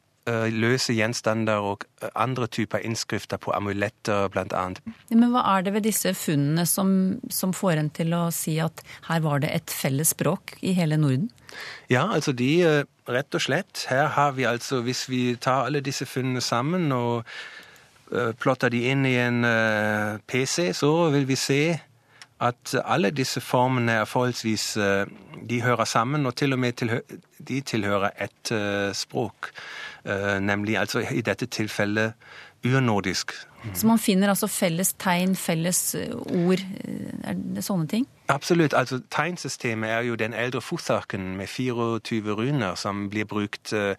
løse 0.52 0.94
gjenstander 0.96 1.64
og 1.64 1.84
andre 2.14 2.46
typer 2.50 2.84
innskrifter 2.86 3.40
på 3.40 3.52
amuletter, 3.56 4.28
annet. 4.36 4.80
Men 5.10 5.30
hva 5.32 5.44
er 5.56 5.66
det 5.66 5.74
ved 5.74 5.86
disse 5.88 6.14
funnene 6.14 6.66
som, 6.68 7.20
som 7.30 7.54
får 7.56 7.80
en 7.80 7.90
til 7.90 8.14
å 8.16 8.26
si 8.34 8.58
at 8.62 8.82
her 9.08 9.22
var 9.24 9.42
det 9.44 9.52
et 9.54 9.74
felles 9.74 10.14
språk 10.14 10.56
i 10.60 10.74
hele 10.76 10.98
Norden? 11.00 11.30
Ja, 11.90 12.06
altså 12.14 12.32
de 12.32 12.84
Rett 13.10 13.34
og 13.34 13.42
slett. 13.42 13.86
Her 13.90 14.06
har 14.14 14.36
vi 14.36 14.44
altså, 14.46 14.84
hvis 14.86 15.08
vi 15.10 15.34
tar 15.34 15.66
alle 15.66 15.80
disse 15.82 16.06
funnene 16.06 16.40
sammen 16.40 16.92
og 16.94 17.24
plotter 18.38 18.70
de 18.70 18.84
inn 18.90 19.02
i 19.06 19.16
en 19.18 19.42
PC, 20.30 20.72
så 20.74 21.10
vil 21.10 21.26
vi 21.26 21.38
se 21.38 21.62
at 22.40 22.74
alle 22.84 23.10
disse 23.12 23.42
formene 23.44 24.00
er 24.00 24.08
forholdsvis 24.08 24.66
De 25.50 25.62
hører 25.62 25.84
sammen, 25.84 26.26
og 26.26 26.36
til 26.36 26.52
og 26.52 26.58
med 26.58 26.72
tilhø 26.72 27.00
de 27.48 27.60
tilhører 27.60 28.10
ett 28.20 28.52
språk. 28.96 29.50
Nemlig 30.40 30.78
altså 30.78 31.02
i 31.12 31.20
dette 31.20 31.46
tilfellet 31.46 32.12
urnordisk. 32.64 33.32
Så 33.74 33.86
man 33.86 33.98
finner 33.98 34.28
altså 34.28 34.46
felles 34.46 34.92
tegn, 34.92 35.36
felles 35.36 35.96
ord, 36.16 36.62
er 37.24 37.34
det 37.56 37.64
sånne 37.64 37.88
ting? 37.88 38.06
Absolutt. 38.28 38.74
altså 38.74 39.00
Tegnsystemet 39.10 39.90
er 39.90 40.00
jo 40.00 40.14
den 40.14 40.34
eldre 40.34 40.60
Fotharken 40.60 41.36
med 41.36 41.46
24 41.46 42.34
runer 42.36 42.74
som 42.74 43.10
blir 43.10 43.24
brukt 43.24 43.72
uh, 43.72 43.94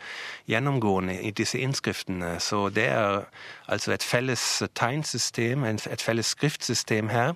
gjennomgående 0.48 1.22
i 1.22 1.32
disse 1.32 1.60
innskriftene. 1.60 2.40
Så 2.40 2.70
det 2.70 2.88
er 2.88 3.22
altså 3.68 3.94
et 3.94 4.04
felles 4.04 4.64
tegnsystem, 4.76 5.64
et 5.64 6.02
felles 6.02 6.26
skriftsystem 6.26 7.10
her. 7.10 7.34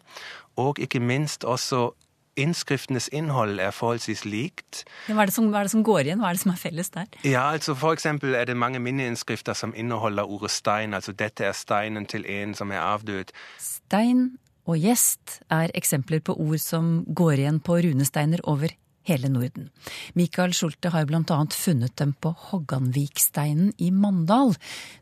Og 0.55 0.79
ikke 0.79 0.99
minst 0.99 1.43
også 1.43 1.91
Innskriftenes 2.39 3.07
innhold 3.15 3.59
er 3.63 3.71
forholdsvis 3.71 4.25
likt. 4.27 4.83
Ja, 5.07 5.15
hva, 5.15 5.25
er 5.25 5.33
som, 5.33 5.49
hva, 5.51 5.61
er 5.61 5.69
det 5.69 5.73
som, 5.75 5.83
går 5.87 6.05
igjen? 6.05 6.21
Hva 6.23 6.31
er 6.31 6.39
det 6.39 6.43
som 6.43 6.53
er 6.53 6.61
felles 6.61 6.91
der? 6.93 7.11
Ja, 7.23 7.45
altså 7.55 7.75
For 7.79 7.95
eksempel 7.95 8.35
er 8.35 8.49
det 8.49 8.57
mange 8.59 8.81
minneinnskrifter 8.83 9.55
som 9.57 9.75
inneholder 9.75 10.27
ordet 10.27 10.51
stein. 10.51 10.93
Altså 10.93 11.15
dette 11.15 11.47
er 11.47 11.55
steinen 11.55 12.07
til 12.11 12.27
en 12.27 12.55
som 12.57 12.71
er 12.75 12.83
avdød. 12.83 13.31
Stein 13.61 14.33
og 14.65 14.81
gjest 14.81 15.39
er 15.53 15.71
eksempler 15.77 16.23
på 16.25 16.35
ord 16.41 16.59
som 16.61 17.03
går 17.07 17.43
igjen 17.43 17.61
på 17.63 17.77
runesteiner 17.85 18.41
over 18.49 18.73
hele 19.05 19.29
Norden. 19.29 19.69
Mikael 20.17 20.53
Schulte 20.57 20.89
har 20.93 21.05
blant 21.09 21.31
annet 21.33 21.53
funnet 21.53 21.93
dem 22.01 22.15
på 22.17 22.31
Hogganviksteinen 22.47 23.73
i 23.77 23.91
Mandal, 23.93 24.55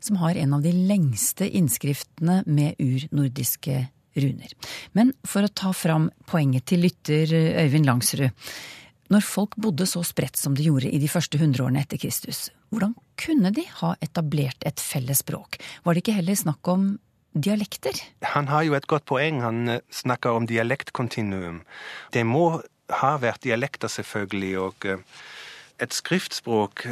som 0.04 0.20
har 0.20 0.36
en 0.36 0.56
av 0.58 0.64
de 0.64 0.74
lengste 0.74 1.48
innskriftene 1.48 2.42
med 2.44 2.76
urnordiske 2.82 3.86
runer. 4.14 4.54
Men 4.92 5.12
for 5.26 5.46
å 5.46 5.52
ta 5.52 5.72
fram 5.76 6.10
poenget 6.30 6.68
til 6.70 6.84
lytter 6.86 7.34
Øyvind 7.64 7.88
Langsrud. 7.88 8.30
Når 9.12 9.24
folk 9.26 9.56
bodde 9.60 9.86
så 9.86 10.00
spredt 10.06 10.38
som 10.40 10.54
de 10.56 10.64
gjorde 10.64 10.88
i 10.88 10.98
de 10.98 11.10
første 11.12 11.38
hundreårene 11.38 11.82
etter 11.84 12.00
Kristus, 12.00 12.48
hvordan 12.72 12.94
kunne 13.20 13.52
de 13.54 13.66
ha 13.82 13.92
etablert 14.02 14.64
et 14.66 14.80
felles 14.80 15.20
språk? 15.20 15.60
Var 15.84 15.94
det 15.94 16.02
ikke 16.02 16.16
heller 16.16 16.38
snakk 16.40 16.70
om 16.72 16.86
dialekter? 17.34 18.00
Han 18.32 18.48
har 18.48 18.64
jo 18.64 18.74
et 18.78 18.88
godt 18.90 19.06
poeng. 19.10 19.42
Han 19.44 19.76
snakker 19.92 20.38
om 20.38 20.48
dialektkontinuum. 20.48 21.60
Det 22.16 22.24
må 22.26 22.62
ha 23.02 23.14
vært 23.20 23.44
dialekter, 23.44 23.92
selvfølgelig, 23.92 24.54
og 24.60 24.88
et 25.82 25.94
skriftspråk 25.94 26.86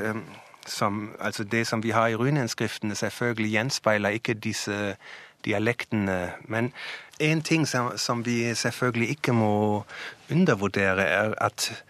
som, 0.67 1.13
altså 1.19 1.45
det 1.45 1.67
som 1.67 1.83
vi 1.83 1.91
har 1.91 2.13
i 2.13 2.17
runeinnskriftene, 2.19 2.95
selvfølgelig 2.99 3.53
gjenspeiler 3.57 4.19
ikke 4.19 4.39
disse 4.39 4.97
dialektene. 5.45 6.33
Men 6.49 6.73
en 7.21 7.43
ting 7.43 7.67
som, 7.69 7.93
som, 7.97 8.25
vi 8.27 8.55
selvfølgelig 8.55 9.11
ikke 9.17 9.33
må 9.33 9.85
undervurdere, 10.31 11.03
er 11.03 11.35
at 11.41 11.85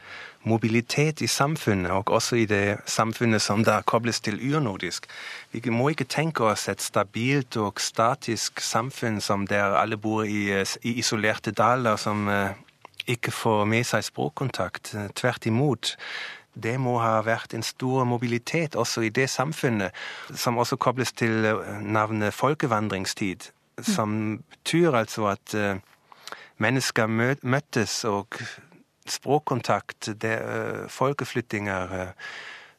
mobilitet 0.44 1.20
i 1.22 1.26
samfunnet, 1.26 1.90
og 1.90 2.10
også 2.10 2.36
i 2.36 2.46
det 2.50 2.78
samfunnet 2.86 3.42
som 3.42 3.62
da 3.64 3.80
kobles 3.86 4.20
til 4.20 4.40
urnordisk 4.42 5.06
Vi 5.52 5.70
må 5.70 5.88
ikke 5.88 6.04
tenke 6.04 6.44
oss 6.44 6.68
et 6.68 6.82
stabilt 6.82 7.56
og 7.56 7.78
statisk 7.80 8.60
samfunn 8.60 9.20
som 9.20 9.46
der 9.46 9.76
alle 9.78 9.96
bor 9.96 10.24
i, 10.24 10.50
i 10.82 10.98
isolerte 10.98 11.52
daler 11.52 11.96
som 11.96 12.26
ikke 13.06 13.30
får 13.30 13.64
med 13.64 13.86
seg 13.86 14.04
språkkontakt. 14.04 14.94
Tvert 15.14 15.46
imot 15.46 15.96
det 16.54 16.74
må 16.80 16.98
ha 17.00 17.22
vært 17.24 17.54
en 17.54 17.64
stor 17.64 18.04
mobilitet 18.04 18.76
også 18.76 19.06
i 19.06 19.08
det 19.08 19.30
samfunnet, 19.30 19.90
som 20.34 20.58
også 20.58 20.76
kobles 20.76 21.12
til 21.12 21.48
navnet 21.80 22.34
folkevandringstid. 22.34 23.48
Som 23.82 24.42
betyr 24.50 24.92
altså 24.92 25.32
at 25.32 25.54
mennesker 26.60 27.06
møttes, 27.42 28.04
og 28.04 28.36
språkkontakt, 29.08 30.08
det, 30.22 30.38
folkeflyttinger 30.88 32.12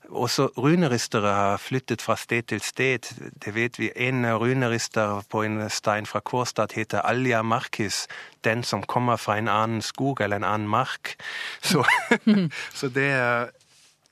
Også 0.10 0.48
runeristere 0.58 1.34
har 1.34 1.58
flyttet 1.58 2.02
fra 2.02 2.16
sted 2.16 2.44
til 2.44 2.62
sted. 2.62 3.00
Det 3.46 3.56
vet 3.56 3.80
vi. 3.80 3.90
En 3.96 4.26
runerister 4.36 5.24
på 5.32 5.42
en 5.44 5.70
stein 5.70 6.06
fra 6.06 6.20
Kårstad 6.20 6.76
heter 6.76 7.02
Alja 7.02 7.42
Markis. 7.42 8.08
Den 8.44 8.64
som 8.64 8.84
kommer 8.84 9.16
fra 9.16 9.38
en 9.38 9.48
annen 9.48 9.82
skog 9.82 10.22
eller 10.22 10.36
en 10.36 10.44
annen 10.44 10.68
mark. 10.68 11.16
Så, 11.62 11.86
så 12.80 12.90
det 12.90 13.10
er 13.12 13.48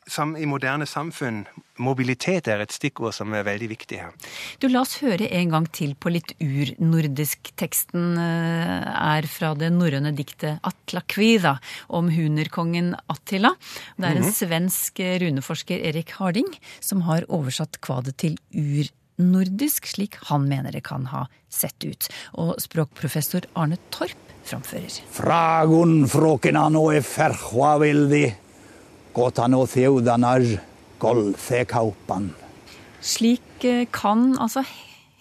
som 0.09 0.33
i 0.37 0.45
moderne 0.49 0.85
samfunn, 0.89 1.43
mobilitet 1.81 2.47
er 2.49 2.63
et 2.63 2.73
stikkord 2.73 3.13
som 3.15 3.33
er 3.37 3.45
veldig 3.45 3.69
viktig 3.71 3.99
her. 4.01 4.15
Du, 4.61 4.67
La 4.71 4.81
oss 4.81 4.97
høre 5.01 5.27
en 5.37 5.53
gang 5.53 5.67
til 5.73 5.93
på 5.93 6.11
litt 6.13 6.33
urnordisk. 6.41 7.53
Teksten 7.59 8.17
er 8.17 9.27
fra 9.31 9.53
det 9.57 9.71
norrøne 9.75 10.13
diktet 10.17 10.61
Atla 10.67 11.03
Kvida 11.05 11.57
om 11.93 12.09
hunerkongen 12.13 12.95
Attila. 13.13 13.53
Det 13.97 14.05
er 14.05 14.15
en 14.15 14.23
mm 14.23 14.29
-hmm. 14.29 14.33
svensk 14.33 14.99
runeforsker, 14.99 15.77
Erik 15.77 16.11
Harding, 16.17 16.49
som 16.79 17.01
har 17.01 17.25
oversatt 17.29 17.81
kvadet 17.81 18.17
til 18.17 18.37
urnordisk, 18.51 19.85
slik 19.85 20.15
han 20.29 20.47
mener 20.49 20.71
det 20.71 20.83
kan 20.83 21.05
ha 21.05 21.27
sett 21.49 21.83
ut. 21.83 22.09
Og 22.33 22.55
språkprofessor 22.59 23.41
Arne 23.55 23.77
Torp 23.91 24.17
framfører. 24.43 24.89
Fragun 25.11 26.07
frokena 26.07 26.69
noe 26.69 27.01
slik 33.01 33.65
kan 33.93 34.31
altså 34.41 34.63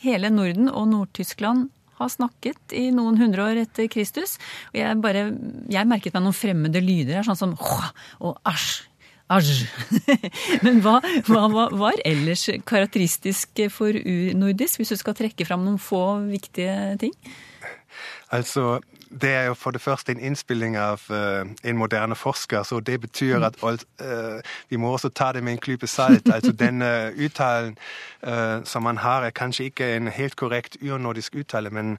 hele 0.00 0.30
Norden 0.32 0.68
og 0.68 0.88
Nord-Tyskland 0.92 1.68
ha 2.00 2.08
snakket 2.08 2.72
i 2.76 2.86
noen 2.94 3.18
hundre 3.20 3.44
år 3.50 3.62
etter 3.66 3.88
Kristus. 3.92 4.38
Og 4.72 4.78
jeg, 4.80 5.00
bare, 5.04 5.26
jeg 5.68 5.88
merket 5.88 6.16
meg 6.16 6.24
noen 6.24 6.36
fremmede 6.36 6.80
lyder 6.84 7.18
her, 7.18 7.26
sånn 7.28 7.40
som 7.40 7.58
og 7.60 8.38
æsj. 8.48 8.86
Asj. 9.30 9.60
Men 10.64 10.80
hva, 10.82 10.96
hva, 11.28 11.44
var 11.78 12.00
ellers 12.08 12.48
karakteristisk 12.66 13.60
for 13.70 13.94
urnordisk, 13.94 14.80
hvis 14.80 14.90
du 14.90 14.98
skal 14.98 15.14
trekke 15.14 15.46
fram 15.46 15.62
noen 15.62 15.78
få 15.78 16.02
viktige 16.32 16.96
ting? 16.98 17.14
Altså, 18.34 18.80
det 19.10 19.30
er 19.30 19.44
jo 19.44 19.54
for 19.54 19.70
det 19.70 19.80
første 19.80 20.12
en 20.12 20.20
innspilling 20.20 20.76
av 20.78 21.02
uh, 21.10 21.42
en 21.64 21.76
moderne 21.76 22.14
forsker, 22.14 22.62
så 22.62 22.80
det 22.80 23.00
betyr 23.00 23.42
at 23.42 23.56
uh, 23.62 24.40
vi 24.68 24.76
må 24.76 24.92
også 24.92 25.08
ta 25.08 25.32
det 25.32 25.42
med 25.44 25.52
en 25.52 25.58
klype 25.58 25.86
salt. 25.86 26.30
Altså 26.30 26.52
Den 26.52 26.82
uh, 26.82 27.10
uttalen 27.24 27.76
som 28.64 28.82
man 28.82 28.98
har, 28.98 29.22
er 29.24 29.30
kanskje 29.30 29.64
ikke 29.64 29.96
en 29.96 30.08
helt 30.08 30.36
korrekt 30.36 30.76
urnordisk 30.82 31.34
uttale, 31.34 31.70
men 31.70 31.98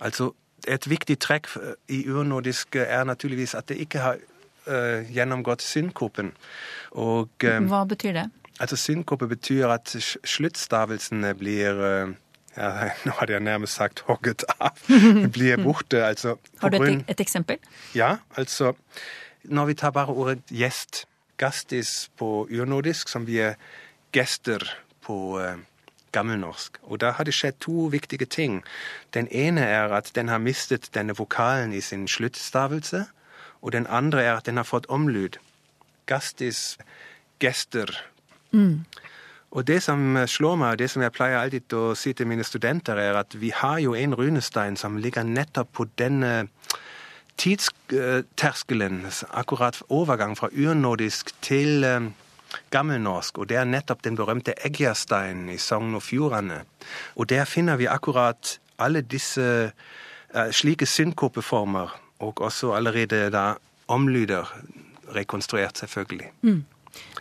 altså 0.00 0.32
et 0.68 0.90
viktig 0.90 1.18
trekk 1.18 1.46
i 1.88 2.08
urnordisk 2.10 2.76
er 2.76 3.04
naturligvis 3.04 3.54
at 3.54 3.68
det 3.68 3.76
ikke 3.76 3.98
har 3.98 4.16
gjennomgått 5.12 5.62
syndkopen. 5.62 6.32
Og, 6.90 7.28
Hva 7.38 7.84
betyr 7.84 8.12
det? 8.12 8.24
Altså 8.60 8.76
Syndkope 8.76 9.28
betyr 9.28 9.68
at 9.68 9.96
sluttstavelsene 10.24 11.34
blir 11.34 12.14
ja, 12.56 12.90
nå 13.06 13.14
hadde 13.18 13.36
jeg 13.36 13.44
nærmest 13.44 13.78
sagt 13.80 14.04
hogget 14.08 14.44
av. 14.58 14.78
Blir 15.36 15.62
borte, 15.62 16.04
altså. 16.06 16.36
Har 16.60 16.74
du 16.74 16.82
et, 16.82 17.04
et, 17.08 17.20
eksempel? 17.20 17.58
Ja, 17.94 18.16
altså 18.36 18.74
Når 19.44 19.66
vi 19.66 19.74
tar 19.74 19.90
bare 19.90 20.12
ordet 20.12 20.40
gjest, 20.48 21.04
gastis 21.36 22.10
på 22.16 22.48
urnordisk, 22.50 23.08
som 23.08 23.26
vi 23.26 23.38
er 23.38 23.54
gester 24.12 24.62
på 25.04 25.36
uh, 25.36 25.58
gammelnorsk. 26.14 26.78
Og 26.82 27.00
da 27.02 27.10
har 27.18 27.26
det 27.26 27.34
skjedd 27.34 27.58
to 27.60 27.88
viktige 27.92 28.26
ting. 28.26 28.62
Den 29.14 29.28
ene 29.30 29.66
er 29.66 29.92
at 29.92 30.12
den 30.14 30.30
har 30.32 30.38
mistet 30.38 30.90
denne 30.94 31.16
vokalen 31.18 31.74
i 31.74 31.80
sin 31.80 32.06
sluttstavelse. 32.08 33.04
Og 33.62 33.72
den 33.72 33.86
andre 33.86 34.22
er 34.22 34.36
at 34.36 34.46
den 34.46 34.56
har 34.56 34.68
fått 34.68 34.86
omlyd. 34.88 35.40
Gastis, 36.06 36.78
gester. 37.40 37.90
Mm. 38.52 38.84
Og 39.54 39.66
det 39.66 39.78
som 39.84 40.16
slår 40.26 40.56
meg, 40.58 40.74
og 40.74 40.80
det 40.82 40.88
som 40.90 41.02
jeg 41.04 41.14
pleier 41.14 41.38
alltid 41.38 41.76
å 41.78 41.94
si 41.98 42.12
til 42.12 42.26
mine 42.26 42.44
studenter, 42.46 42.98
er 42.98 43.20
at 43.20 43.36
vi 43.38 43.52
har 43.54 43.78
jo 43.84 43.94
en 43.94 44.16
runestein 44.18 44.76
som 44.76 44.98
ligger 44.98 45.22
nettopp 45.26 45.70
på 45.78 45.86
denne 45.98 46.48
tidsterskelen, 47.38 49.04
akkurat 49.30 49.78
overgang 49.88 50.34
fra 50.38 50.50
urnordisk 50.50 51.30
til 51.42 51.86
gammelnorsk, 52.70 53.38
og 53.38 53.48
det 53.50 53.58
er 53.58 53.68
nettopp 53.68 54.02
den 54.04 54.18
berømte 54.18 54.54
Eggersteinen 54.66 55.48
i 55.50 55.58
Sogn 55.58 55.94
og 55.98 56.02
Fjordane. 56.06 56.62
Og 57.16 57.28
der 57.30 57.46
finner 57.48 57.78
vi 57.80 57.90
akkurat 57.90 58.58
alle 58.78 59.02
disse 59.02 59.70
uh, 59.70 60.50
slike 60.50 60.86
synkopeformer, 60.86 61.94
og 62.18 62.40
også 62.40 62.72
allerede 62.74 63.28
da 63.30 63.54
omlyder 63.88 64.50
rekonstruert, 65.14 65.78
selvfølgelig. 65.78 66.30
Mm. 66.42 66.64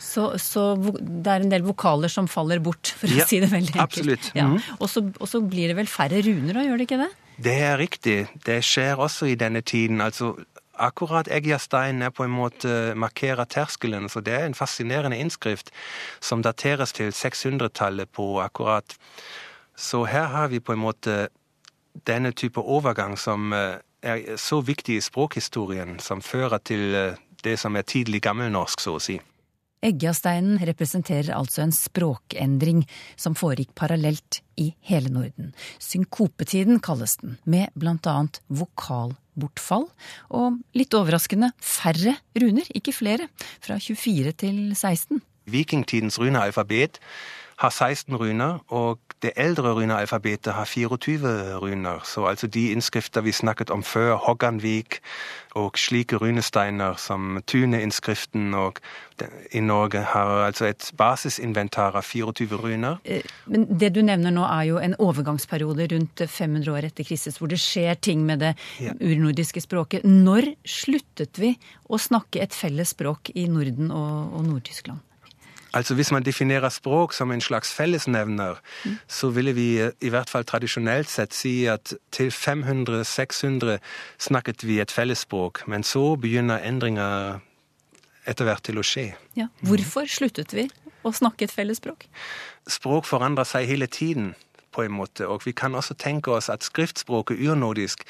Så, 0.04 0.28
så, 0.42 0.64
det 1.00 1.32
er 1.32 1.46
en 1.46 1.52
del 1.54 1.66
vokaler 1.66 2.12
som 2.12 2.28
faller 2.30 2.62
bort, 2.64 2.92
for 3.00 3.10
å 3.10 3.22
ja, 3.24 3.28
si 3.30 3.40
det 3.42 3.50
veldig 3.54 3.80
enkelt. 3.82 4.32
Ja. 4.38 4.48
Mm. 4.52 4.60
Og, 4.80 4.88
så, 4.92 5.06
og, 5.20 5.28
så, 5.30 5.42
blir 5.42 5.72
det 5.72 5.78
vel 5.80 5.90
færre 5.90 6.22
runer, 6.26 6.54
da, 6.54 6.66
gjør 6.68 6.82
det 6.82 6.90
ikke 6.90 7.02
det? 7.02 7.12
Det 7.44 7.54
er 7.66 7.78
riktig. 7.82 8.18
Det 8.46 8.60
skjer 8.66 9.02
også 9.02 9.32
i 9.32 9.38
denne 9.40 9.64
tiden. 9.66 10.04
Altså, 10.06 10.36
akkurat 10.78 11.28
Eggersteinen 11.32 12.02
er 12.02 12.10
på 12.10 12.28
en 12.28 12.36
måte 12.36 12.94
markerer 12.96 13.46
terskelen. 13.46 14.10
Så 14.10 14.22
det 14.22 14.34
er 14.34 14.46
en 14.46 14.58
fascinerende 14.58 15.18
innskrift 15.18 15.72
som 16.22 16.44
dateres 16.46 16.94
til 16.94 17.10
600-tallet 17.14 18.12
på 18.14 18.42
akkurat 18.42 18.98
Så 19.76 20.04
her 20.06 20.28
har 20.30 20.48
vi 20.48 20.60
på 20.60 20.74
en 20.74 20.80
måte 20.80 21.28
denne 22.08 22.32
type 22.32 22.62
overgang 22.62 23.18
som 23.18 23.54
eh, 23.54 23.82
er 24.04 24.38
så 24.38 24.62
viktig 24.62 24.98
i 24.98 25.02
språkhistorien, 25.02 26.00
som 26.00 26.22
fører 26.22 26.58
til 26.58 26.96
eh, 26.96 27.16
det 27.44 27.60
som 27.60 27.76
er 27.76 27.82
tidlig 27.82 28.22
gammelnorsk, 28.22 28.80
så 28.80 28.98
å 28.98 29.02
si. 29.02 29.20
Eggasteinen 29.84 30.62
representerer 30.64 31.34
altså 31.36 31.64
en 31.66 31.74
språkendring 31.76 32.84
som 33.20 33.36
foregikk 33.36 33.74
parallelt 33.76 34.40
i 34.60 34.70
hele 34.88 35.12
Norden. 35.12 35.52
Synkopetiden 35.82 36.80
kalles 36.84 37.18
den, 37.22 37.38
med 37.44 37.74
blant 37.76 38.08
annet 38.08 38.40
vokalbortfall 38.48 39.90
og 40.32 40.60
litt 40.78 40.96
overraskende 40.96 41.52
færre 41.60 42.16
runer, 42.40 42.68
ikke 42.72 42.96
flere, 42.96 43.28
fra 43.64 43.80
24 43.82 44.36
til 44.46 44.60
16. 44.72 45.22
Vikingtidens 45.52 46.20
runealfabet 46.22 47.02
har 47.58 47.70
16 47.70 48.16
runer, 48.18 48.60
og 48.68 49.00
det 49.24 49.32
eldre 49.40 49.72
runealfabetet 49.78 50.54
har 50.54 50.66
24 50.66 51.60
runer. 51.62 52.02
Så 52.04 52.26
altså 52.28 52.48
de 52.48 52.72
innskrifter 52.72 53.22
vi 53.22 53.32
snakket 53.32 53.70
om 53.70 53.84
før, 53.84 54.16
Hogganvik 54.16 55.00
og 55.56 55.78
slike 55.78 56.18
runesteiner 56.18 56.98
som 56.98 57.40
Tune-innskriften 57.48 58.54
og 58.58 58.80
i 59.54 59.62
Norge 59.62 60.02
har 60.02 60.32
altså 60.48 60.66
et 60.66 60.90
basisinventar 60.98 61.96
av 61.96 62.04
24 62.04 62.58
runer. 62.58 62.98
Men 63.46 63.68
det 63.80 63.94
du 63.96 64.02
nevner 64.02 64.34
nå 64.34 64.44
er 64.50 64.64
jo 64.72 64.82
en 64.82 64.98
overgangsperiode 65.00 65.88
rundt 65.94 66.26
500 66.28 66.74
år 66.74 66.90
etter 66.90 67.08
Kristus 67.08 67.38
hvor 67.40 67.52
det 67.54 67.62
skjer 67.62 67.96
ting 68.02 68.26
med 68.26 68.40
det 68.44 68.56
Ja. 68.80 68.92
urnordiske 69.00 69.62
språket. 69.62 70.04
Når 70.04 70.56
sluttet 70.66 71.38
vi 71.40 71.54
å 71.90 71.98
snakke 72.02 72.42
et 72.42 72.54
felles 72.54 72.90
språk 72.90 73.30
i 73.36 73.48
Norden 73.48 73.92
og, 73.92 74.34
og 74.34 74.46
Nord-Tyskland? 74.50 75.00
Altså 75.74 75.96
Hvis 75.96 76.12
man 76.12 76.24
definerer 76.24 76.70
språk 76.70 77.14
som 77.14 77.32
en 77.32 77.42
slags 77.42 77.74
fellesnevner, 77.74 78.60
så 79.08 79.30
ville 79.30 79.54
vi 79.54 79.80
eh, 79.82 79.92
i 80.02 80.10
hvert 80.14 80.30
fall 80.30 80.46
tradisjonelt 80.46 81.10
sett 81.10 81.34
si 81.34 81.66
at 81.66 81.96
til 82.12 82.30
500-600 82.30 83.80
snakket 84.20 84.68
vi 84.68 84.80
et 84.80 84.92
fellesspråk, 84.92 85.64
men 85.68 85.84
så 85.84 86.16
begynner 86.16 86.62
endringer 86.62 87.40
etter 88.26 88.46
hvert 88.46 88.64
til 88.64 88.80
å 88.80 88.86
skje. 88.86 89.10
Ja. 89.36 89.50
Hvorfor 89.66 90.08
sluttet 90.08 90.54
vi 90.54 90.70
å 91.04 91.12
snakke 91.12 91.48
et 91.48 91.52
felles 91.52 91.82
språk? 91.82 92.06
Språk 92.70 93.10
forandrer 93.10 93.48
seg 93.48 93.68
hele 93.68 93.88
tiden, 93.88 94.34
på 94.74 94.82
en 94.82 94.96
måte, 94.98 95.28
og 95.30 95.44
vi 95.46 95.52
kan 95.54 95.76
også 95.76 95.94
tenke 95.94 96.32
oss 96.34 96.50
at 96.50 96.66
skriftspråket 96.66 97.38
urnordisk 97.46 98.08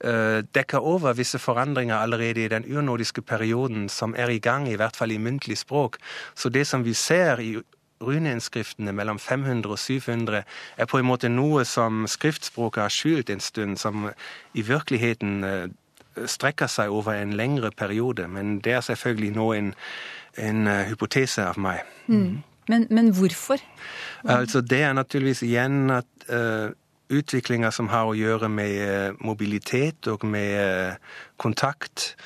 dekker 0.00 0.80
over 0.80 1.12
visse 1.12 1.36
forandringer 1.38 1.98
allerede 2.00 2.44
i 2.44 2.48
den 2.48 2.64
urnordiske 2.64 3.20
perioden 3.22 3.88
som 3.92 4.14
er 4.16 4.32
i 4.32 4.38
gang, 4.40 4.64
i 4.68 4.78
hvert 4.80 4.96
fall 4.96 5.12
i 5.12 5.18
muntlig 5.20 5.58
språk. 5.60 5.98
Så 6.34 6.48
det 6.48 6.66
som 6.66 6.84
vi 6.86 6.94
ser 6.96 7.42
i 7.44 7.50
runeinnskriftene 8.00 8.92
mellom 8.92 9.18
500 9.18 9.70
og 9.70 9.78
700, 9.78 10.42
er 10.76 10.88
på 10.88 10.98
en 10.98 11.08
måte 11.08 11.28
noe 11.28 11.64
som 11.68 12.06
skriftspråket 12.08 12.82
har 12.82 12.94
skjult 12.94 13.30
en 13.30 13.44
stund, 13.44 13.78
som 13.78 14.08
i 14.54 14.64
virkeligheten 14.64 15.44
eh, 15.44 15.66
strekker 16.26 16.70
seg 16.70 16.92
over 16.92 17.18
en 17.18 17.36
lengre 17.36 17.70
periode. 17.76 18.28
Men 18.28 18.58
det 18.64 18.78
er 18.78 18.86
selvfølgelig 18.86 19.34
nå 19.36 19.50
en, 19.58 19.74
en 20.40 20.66
eh, 20.66 20.86
hypotese 20.88 21.44
av 21.44 21.60
meg. 21.60 21.84
Men, 22.70 22.86
men 22.90 23.10
hvorfor? 23.16 23.60
Altså 24.24 24.60
Det 24.60 24.82
er 24.82 24.92
naturligvis 24.94 25.42
igjen 25.42 25.90
at 25.90 26.06
uh, 26.30 26.70
utviklinger 27.10 27.70
som 27.74 27.88
har 27.90 28.06
å 28.08 28.14
gjøre 28.16 28.48
med 28.52 28.82
eh, 28.84 29.12
mobilitet 29.20 30.06
og 30.10 30.24
med 30.24 30.60
eh, 30.60 30.94
kontakt 31.40 32.16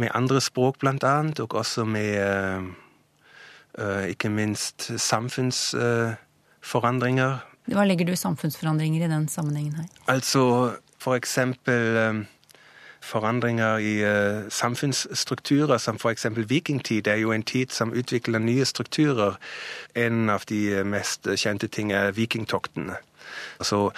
med 0.00 0.10
andre 0.16 0.40
språk, 0.40 0.78
blant 0.80 1.04
annet, 1.04 1.40
og 1.44 1.54
også 1.60 1.84
med 1.84 2.16
eh, 3.78 4.04
ikke 4.14 4.28
minst 4.32 4.92
samfunnsforandringer. 4.96 7.38
Hva 7.70 7.84
legger 7.84 8.04
du 8.08 8.12
i 8.14 8.16
samfunnsforandringer 8.16 9.04
i 9.04 9.08
den 9.10 9.28
sammenhengen 9.28 9.74
her? 9.82 9.88
Altså 10.08 10.70
for 11.00 11.14
eksempel 11.16 12.26
forandringer 13.00 13.78
i 13.80 14.04
samfunnsstrukturer, 14.52 15.78
som 15.80 15.96
eksempel 16.10 16.48
vikingtid 16.48 17.06
er 17.08 17.16
jo 17.22 17.32
en 17.32 17.42
tid 17.42 17.66
som 17.72 17.92
utvikler 17.96 18.38
nye 18.38 18.64
strukturer. 18.64 19.34
En 19.96 20.30
av 20.30 20.44
de 20.48 20.84
mest 20.84 21.28
kjente 21.40 21.68
ting 21.68 21.92
er 21.96 22.12
vikingtoktene. 22.16 22.96
Så 23.66 23.90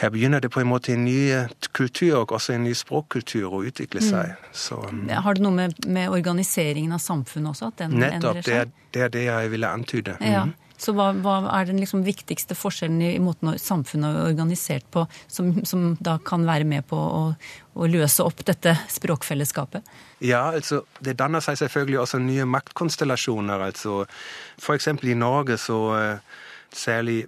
her 0.00 0.10
begynner 0.14 0.42
det 0.42 0.50
på 0.54 0.60
en 0.60 0.68
måte 0.70 0.94
en 0.94 1.04
ny 1.06 1.18
eh, 1.34 1.52
kultur, 1.72 2.16
og 2.22 2.34
også 2.36 2.56
en 2.56 2.66
ny 2.66 2.74
språkkultur, 2.76 3.46
å 3.52 3.62
utvikle 3.68 4.02
seg. 4.04 4.34
Så 4.52 4.80
mm, 4.80 5.06
Har 5.24 5.38
det 5.38 5.44
noe 5.44 5.54
med, 5.54 5.86
med 5.86 6.10
organiseringen 6.10 6.96
av 6.96 7.02
samfunnet 7.04 7.54
også? 7.54 7.72
At 7.72 7.84
den 7.84 7.96
nettopp, 7.98 8.14
endrer 8.14 8.42
det 8.42 8.58
er, 8.58 8.68
seg? 8.68 8.92
det 8.94 9.06
er 9.06 9.16
det 9.16 9.24
jeg 9.28 9.54
ville 9.54 9.72
antyde. 9.78 10.18
Ja. 10.20 10.44
Mhm. 10.48 10.60
Så 10.84 10.92
hva, 10.92 11.12
hva 11.22 11.36
er 11.54 11.68
den 11.68 11.78
liksom 11.80 12.02
viktigste 12.04 12.56
forskjellen 12.58 12.98
i, 13.00 13.12
i 13.16 13.22
måten 13.22 13.52
samfunnet 13.60 14.10
er 14.10 14.26
organisert 14.32 14.86
på, 14.92 15.04
som, 15.30 15.52
som 15.66 15.92
da 16.02 16.16
kan 16.26 16.44
være 16.48 16.66
med 16.68 16.84
på 16.90 16.98
å, 16.98 17.22
å 17.78 17.88
løse 17.88 18.26
opp 18.26 18.42
dette 18.46 18.74
språkfellesskapet? 18.92 19.86
Ja, 20.24 20.48
altså, 20.50 20.82
det 21.04 21.16
danner 21.20 21.44
seg 21.44 21.60
selvfølgelig 21.62 22.02
også 22.02 22.20
nye 22.24 22.46
maktkonstellasjoner. 22.50 23.68
Altså, 23.70 24.02
eksempel 24.74 25.14
i 25.14 25.18
Norge 25.18 25.60
så 25.62 25.80
eh, 26.00 26.36
særlig 26.74 27.22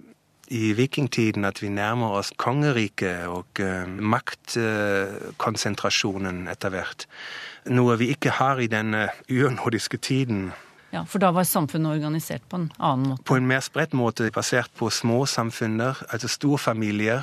i 0.47 0.73
vikingtiden 0.77 1.45
at 1.47 1.61
vi 1.61 1.69
nærmer 1.69 2.07
oss 2.19 2.31
kongeriket 2.39 3.27
og 3.27 3.45
eh, 3.63 3.87
maktkonsentrasjonen 3.87 6.47
etter 6.51 6.69
hvert. 6.71 7.07
Noe 7.67 7.97
vi 7.99 8.07
ikke 8.13 8.31
har 8.39 8.57
i 8.63 8.67
denne 8.71 9.09
urnordiske 9.27 9.97
tiden. 9.97 10.51
Ja, 10.93 11.03
For 11.03 11.19
da 11.19 11.31
var 11.35 11.43
samfunnet 11.43 11.91
organisert 11.97 12.43
på 12.47 12.55
en 12.61 12.71
annen 12.79 13.07
måte? 13.11 13.23
På 13.27 13.35
en 13.35 13.47
mer 13.49 13.59
spredt 13.65 13.93
måte 13.97 14.31
basert 14.31 14.71
på 14.79 14.89
små 14.93 15.25
samfunner, 15.27 15.93
altså 16.07 16.27
storfamilier. 16.31 17.21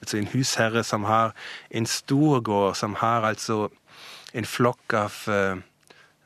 Altså 0.00 0.16
en 0.20 0.30
husherre 0.30 0.84
som 0.84 1.04
har 1.08 1.32
en 1.70 1.86
stor 1.86 2.40
gård, 2.40 2.76
som 2.78 2.94
har 3.00 3.22
altså 3.26 3.68
en 4.34 4.46
flokk 4.46 4.94
av 4.94 5.12
eh, 5.28 5.56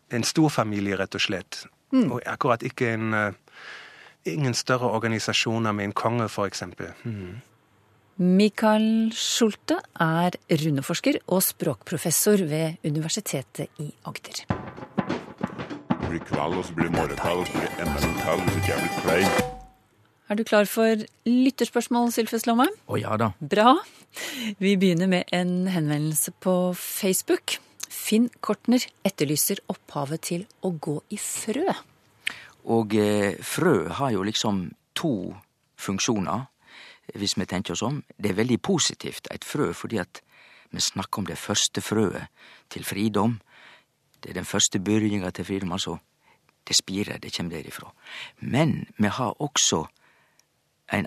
En 0.09 0.25
storfamilie, 0.25 0.97
rett 0.97 1.15
og 1.15 1.21
slett. 1.21 1.67
Og 1.93 2.23
akkurat 2.25 2.63
ikke 2.65 2.95
en 2.95 3.13
eh, 3.13 3.33
Ingen 4.27 4.55
større 4.55 4.91
organisasjoner 4.91 5.73
med 5.73 5.85
en 5.85 5.93
konge, 5.93 6.29
for 6.29 6.47
eksempel. 6.47 6.93
Mhm. 7.05 7.41
Mikael 8.19 9.13
Schulte 9.15 9.77
er 9.95 10.35
runeforsker 10.51 11.21
og 11.29 11.43
språkprofessor 11.47 12.43
ved 12.51 12.81
Universitetet 12.83 13.69
i 13.79 13.93
Agder. 14.11 14.41
Det 14.49 16.09
blir 16.09 16.25
kveld, 16.27 16.57
og 16.59 16.65
så 16.65 16.75
blir 16.75 16.89
det 16.89 16.97
morgenkveld, 16.97 17.39
og 17.39 17.47
så 17.47 17.53
blir 17.53 17.69
det 17.69 17.85
enda 17.85 17.95
en 17.95 18.19
så 18.19 18.35
hvis 18.43 18.67
blir 18.67 18.99
klein. 19.05 19.55
Er 20.29 20.35
du 20.35 20.43
klar 20.45 20.67
for 20.67 21.07
lytterspørsmål, 21.25 22.11
Sylfes 22.13 22.45
Lomheim? 22.45 22.75
Å 22.91 22.99
ja 23.01 23.15
da. 23.17 23.31
Bra. 23.41 23.77
Vi 24.59 24.75
begynner 24.77 25.09
med 25.09 25.31
en 25.33 25.69
henvendelse 25.71 26.35
på 26.43 26.75
Facebook. 26.75 27.61
Finn 27.89 28.29
Kortner 28.45 28.83
etterlyser 29.07 29.63
opphavet 29.73 30.27
til 30.29 30.45
å 30.61 30.75
gå 30.75 30.99
i 31.15 31.21
frø. 31.23 31.71
Og 32.69 32.95
eh, 32.95 33.37
frø 33.41 33.89
har 33.99 34.13
jo 34.13 34.25
liksom 34.27 34.69
to 34.95 35.35
funksjoner, 35.79 36.47
hvis 37.15 37.39
vi 37.39 37.47
tenker 37.49 37.73
oss 37.73 37.83
om. 37.83 38.03
Det 38.17 38.33
er 38.33 38.41
veldig 38.41 38.61
positivt, 38.61 39.29
et 39.33 39.45
frø, 39.45 39.73
fordi 39.73 40.01
at 40.03 40.21
vi 40.71 40.81
snakker 40.81 41.23
om 41.23 41.27
det 41.27 41.39
første 41.39 41.81
frøet 41.81 42.29
til 42.69 42.85
fridom. 42.85 43.39
Det 44.21 44.31
er 44.31 44.41
den 44.41 44.49
første 44.49 44.81
byrjinga 44.81 45.31
til 45.31 45.45
fridom, 45.45 45.73
altså. 45.73 45.97
Det 46.69 46.77
spirer, 46.77 47.17
det 47.17 47.33
kommer 47.33 47.57
derifra. 47.57 47.93
Men 48.41 48.87
vi 48.99 49.09
har 49.09 49.41
også 49.41 49.87
en, 50.93 51.07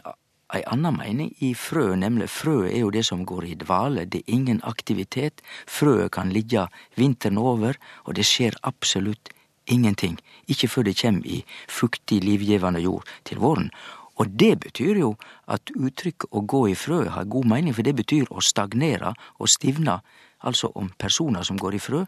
ei 0.56 0.64
anna 0.68 0.90
mening 0.92 1.36
i 1.46 1.54
frø, 1.54 1.94
nemlig 1.96 2.30
frø 2.30 2.66
er 2.70 2.80
jo 2.80 2.90
det 2.90 3.06
som 3.06 3.22
går 3.26 3.46
i 3.46 3.54
dvale. 3.56 4.06
Det 4.06 4.24
er 4.24 4.34
ingen 4.34 4.62
aktivitet. 4.64 5.44
Frøet 5.68 6.12
kan 6.12 6.34
ligge 6.34 6.66
vinteren 6.98 7.38
over, 7.38 7.78
og 8.04 8.16
det 8.16 8.26
skjer 8.26 8.58
absolutt 8.64 9.30
ingenting. 9.72 10.20
Ikke 10.52 10.70
før 10.70 10.88
det 10.90 10.98
kommer 11.02 11.26
i 11.26 11.42
fuktig, 11.68 12.22
livgivende 12.24 12.84
jord 12.84 13.08
til 13.26 13.42
våren. 13.42 13.72
Og 14.20 14.30
det 14.38 14.60
betyr 14.62 15.00
jo 15.02 15.16
at 15.50 15.72
uttrykket 15.74 16.30
å 16.30 16.44
gå 16.46 16.66
i 16.70 16.78
frø 16.78 17.06
har 17.16 17.30
god 17.32 17.48
mening, 17.48 17.74
for 17.74 17.88
det 17.88 17.96
betyr 17.98 18.30
å 18.30 18.44
stagnere 18.44 19.16
og 19.40 19.50
stivne. 19.50 20.02
Altså 20.42 20.72
om 20.76 20.92
personer 20.98 21.46
som 21.48 21.58
går 21.58 21.78
i 21.78 21.82
frø, 21.82 22.04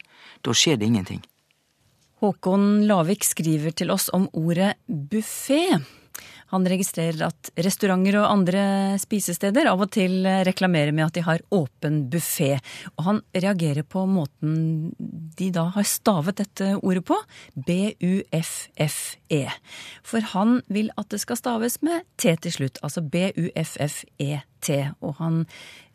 da 0.45 0.53
skjer 0.53 0.77
det 0.81 0.89
ingenting. 0.89 1.23
Håkon 2.23 2.85
Lavik 2.87 3.25
skriver 3.27 3.73
til 3.75 3.91
oss 3.91 4.09
om 4.13 4.29
ordet 4.37 4.75
buffé. 4.87 5.81
Han 6.53 6.67
registrerer 6.69 7.25
at 7.27 7.49
restauranter 7.65 8.19
og 8.21 8.29
andre 8.29 8.63
spisesteder 9.01 9.67
av 9.71 9.81
og 9.81 9.89
til 9.95 10.21
reklamerer 10.45 10.93
med 10.93 11.07
at 11.07 11.17
de 11.17 11.25
har 11.25 11.43
åpen 11.53 12.03
buffé. 12.13 12.59
Og 12.97 13.07
han 13.07 13.21
reagerer 13.33 13.83
på 13.83 14.05
måten 14.09 14.93
de 15.37 15.49
da 15.53 15.65
har 15.73 15.87
stavet 15.89 16.37
dette 16.43 16.75
ordet 16.77 17.03
på. 17.09 17.17
B-u-f-f-e. 17.57 19.43
For 20.05 20.33
han 20.33 20.59
vil 20.69 20.93
at 20.97 21.09
det 21.09 21.23
skal 21.23 21.39
staves 21.41 21.81
med 21.85 22.05
T 22.21 22.35
til 22.45 22.57
slutt. 22.59 22.81
Altså 22.85 23.01
B-u-f-f-e-t. 24.63 24.95
Og 25.01 25.15
han 25.19 25.45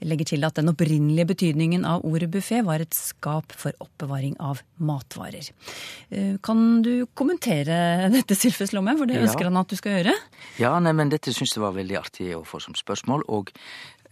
legger 0.04 0.24
til 0.34 0.44
at 0.46 0.54
den 0.54 0.68
opprinnelige 0.70 1.26
betydningen 1.26 1.84
av 1.88 2.04
ordet 2.06 2.30
buffé 2.30 2.60
var 2.64 2.80
et 2.80 2.94
skap 2.94 3.52
for 3.52 3.72
oppbevaring 3.80 4.36
av 4.40 4.60
matvarer. 4.78 5.50
Eh, 6.10 6.36
Kan 6.42 6.82
du 6.82 7.06
kommentere 7.14 8.10
dette, 8.12 8.34
Sylfes 8.38 8.72
Lomme? 8.72 8.96
For 8.98 9.06
det 9.06 9.16
Ja. 9.18 9.24
ønsker 9.26 9.44
han 9.48 9.56
at 9.56 9.68
du 9.68 9.76
skal 9.76 9.98
gjøre? 9.98 10.14
Ja, 10.58 10.78
nei, 10.78 10.92
men 10.92 11.08
dette 11.10 11.32
syns 11.34 11.54
jeg 11.56 11.62
var 11.62 11.74
veldig 11.76 11.98
artig 11.98 12.32
å 12.36 12.44
få 12.46 12.60
som 12.60 12.74
spørsmål, 12.74 13.24
og 13.28 13.50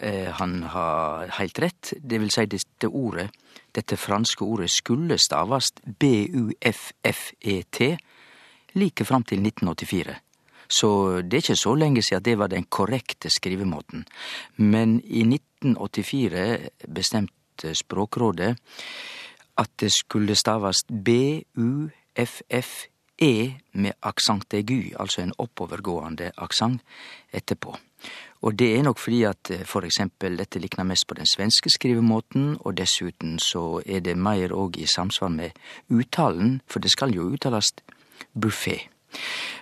eh, 0.00 0.30
han 0.32 0.62
har 0.72 1.28
heilt 1.38 1.58
rett. 1.62 1.94
Det 2.00 2.18
vil 2.20 2.30
si, 2.30 2.46
dette 2.46 2.88
ordet, 2.90 3.30
dette 3.72 3.96
franske 3.96 4.42
ordet, 4.44 4.70
skulle 4.70 5.18
stavast 5.18 5.80
B-u-f-f-e-t 5.86 7.96
like 8.76 9.04
fram 9.08 9.22
til 9.24 9.40
1984. 9.40 10.18
Så 10.68 11.20
det 11.22 11.34
er 11.34 11.44
ikke 11.44 11.56
så 11.56 11.74
lenge 11.74 12.02
siden 12.02 12.22
det 12.24 12.38
var 12.38 12.46
den 12.52 12.64
korrekte 12.64 13.30
skrivemåten. 13.30 14.06
Men 14.56 15.00
i 15.04 15.22
1984 15.22 16.58
bestemte 16.88 17.74
Språkrådet 17.74 18.56
at 19.56 19.70
det 19.80 19.92
skulle 19.92 20.34
stavast 20.36 20.86
B-u-f-f-e 21.04 21.92
med 23.72 23.92
aksent 24.02 24.54
aigu, 24.54 24.92
altså 25.00 25.22
en 25.22 25.32
oppovergående 25.38 26.32
aksent 26.36 26.82
etterpå. 27.32 27.76
Og 28.42 28.58
det 28.58 28.76
er 28.76 28.82
nok 28.82 28.98
fordi 28.98 29.22
at 29.22 29.50
eh, 29.50 29.64
for 29.64 29.86
eksempel 29.88 30.36
dette 30.38 30.60
likner 30.60 30.84
mest 30.84 31.06
på 31.08 31.14
den 31.14 31.26
svenske 31.26 31.70
skrivemåten, 31.72 32.58
og 32.60 32.76
dessuten 32.76 33.38
så 33.42 33.80
er 33.86 34.00
det 34.00 34.18
mer 34.18 34.52
òg 34.52 34.76
i 34.78 34.86
samsvar 34.86 35.28
med 35.32 35.50
uttalen, 35.88 36.60
for 36.66 36.78
det 36.78 36.90
skal 36.92 37.14
jo 37.14 37.30
uttalast 37.32 37.82
buffé. 38.36 38.95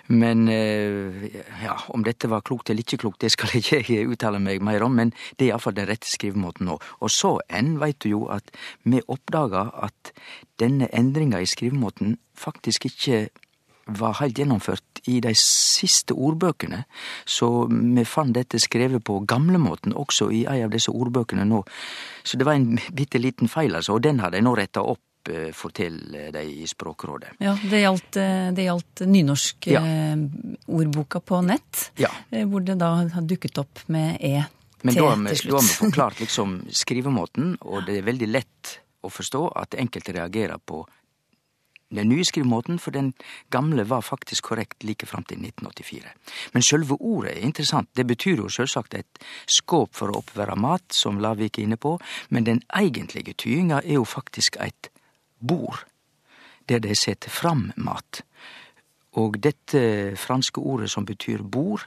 Men 0.07 0.47
eh, 0.51 1.39
ja, 1.63 1.77
om 1.93 2.03
dette 2.05 2.29
var 2.29 2.43
klokt 2.45 2.69
eller 2.69 2.85
ikke 2.85 3.01
klokt, 3.05 3.21
det 3.25 3.31
skal 3.33 3.55
ikke 3.59 3.81
jeg 3.81 4.09
uttale 4.11 4.41
meg 4.43 4.63
mer 4.65 4.85
om, 4.85 4.93
men 4.97 5.13
det 5.37 5.47
er 5.47 5.53
iallfall 5.53 5.77
den 5.77 5.89
rette 5.89 6.09
skrivemåten 6.11 6.69
nå. 6.69 6.77
Og 7.01 7.13
så 7.13 7.37
enn 7.49 7.75
veit 7.81 8.01
du 8.05 8.11
jo 8.11 8.25
at 8.33 8.53
vi 8.83 9.01
oppdaga 9.07 9.69
at 9.87 10.13
denne 10.61 10.89
endringa 10.93 11.41
i 11.41 11.49
skrivemåten 11.49 12.19
faktisk 12.37 12.87
ikke 12.91 13.25
var 13.85 14.17
heilt 14.19 14.39
gjennomført 14.39 15.01
i 15.09 15.19
de 15.21 15.33
siste 15.37 16.15
ordbøkene, 16.17 16.83
så 17.25 17.67
vi 17.69 18.05
fant 18.09 18.33
dette 18.33 18.57
skrevet 18.61 19.03
på 19.05 19.19
gamlemåten 19.29 19.93
også 19.93 20.31
i 20.33 20.45
ei 20.49 20.63
av 20.65 20.73
disse 20.73 20.93
ordbøkene 20.93 21.45
nå. 21.45 21.61
Så 22.25 22.39
det 22.41 22.47
var 22.47 22.57
en 22.57 22.79
bitte 22.97 23.21
liten 23.21 23.51
feil, 23.51 23.75
altså, 23.77 23.97
og 23.97 24.05
den 24.05 24.23
har 24.23 24.33
de 24.33 24.41
nå 24.41 24.55
retta 24.57 24.81
opp, 24.81 25.03
eh, 25.29 25.51
til 25.73 25.99
de 26.33 26.41
i 26.43 26.67
Språkrådet. 26.67 27.27
Ja, 27.39 27.55
det 27.61 27.81
gjaldt, 27.83 28.17
eh, 28.17 28.51
det 28.55 28.63
gjaldt 28.67 29.01
nynorsk-ordboka 29.09 31.19
på 31.19 31.41
nett, 31.45 31.91
Ja. 31.97 32.09
eh, 32.31 32.45
hvor 32.45 32.59
det 32.63 32.77
da 32.77 32.95
har 33.07 33.21
dukket 33.21 33.57
opp 33.57 33.79
med 33.87 34.17
E 34.21 34.43
Men 34.83 34.95
da 34.95 35.09
har 35.09 35.15
vi, 35.17 35.49
da 35.49 35.55
har 35.55 35.61
vi 35.61 35.67
forklart 35.91 36.19
liksom 36.19 36.65
skrivemåten, 36.69 37.57
og 37.61 37.85
det 37.85 37.97
er 37.97 38.01
veldig 38.05 38.27
lett 38.27 38.79
å 39.03 39.09
forstå 39.09 39.51
at 39.55 39.75
enkelte 39.75 40.13
reagerer 40.13 40.57
på 40.65 40.85
den 41.95 42.09
nye 42.09 42.23
skrivemåten, 42.25 42.79
for 42.79 42.91
den 42.91 43.13
gamle 43.53 43.83
var 43.85 44.01
faktisk 44.01 44.43
korrekt 44.49 44.83
like 44.83 45.05
fram 45.05 45.23
til 45.23 45.37
1984. 45.37 46.01
Men 46.53 46.61
sjølve 46.65 46.97
ordet 46.99 47.37
er 47.37 47.45
interessant. 47.45 47.87
Det 47.95 48.05
betyr 48.09 48.37
jo 48.41 48.49
sjølvsagt 48.49 48.93
et 48.97 49.19
skåp 49.47 49.93
for 49.93 50.09
å 50.11 50.17
oppbevare 50.19 50.55
mat, 50.57 50.83
som 50.91 51.19
Lavik 51.21 51.59
er 51.59 51.63
inne 51.69 51.77
på, 51.77 51.99
men 52.29 52.43
den 52.43 52.61
egentlige 52.75 53.33
tyinga 53.37 53.79
er 53.85 53.93
jo 53.99 54.03
faktisk 54.05 54.57
et 54.59 54.89
bord, 55.39 55.85
der 56.69 56.79
de 56.79 56.95
setter 56.95 57.29
fram 57.29 57.71
mat. 57.77 58.23
Og 59.15 59.37
dette 59.39 60.15
franske 60.19 60.59
ordet 60.59 60.89
som 60.91 61.05
betyr 61.05 61.43
bord, 61.43 61.85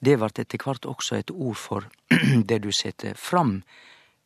det 0.00 0.20
vart 0.20 0.38
etter 0.38 0.62
hvert 0.64 0.86
også 0.88 1.20
et 1.20 1.30
ord 1.30 1.56
for 1.56 1.84
der 2.48 2.58
du 2.58 2.70
setter 2.72 3.14
fram 3.14 3.62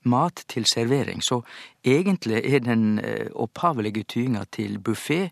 mat 0.05 0.45
til 0.49 0.67
servering. 0.67 1.23
Så 1.25 1.41
egentlig 1.85 2.45
er 2.45 2.61
den 2.61 2.99
opphavlige 2.99 3.33
opphavelige 3.35 4.05
tydinga 4.05 4.45
til 4.53 4.79
buffé 4.79 5.31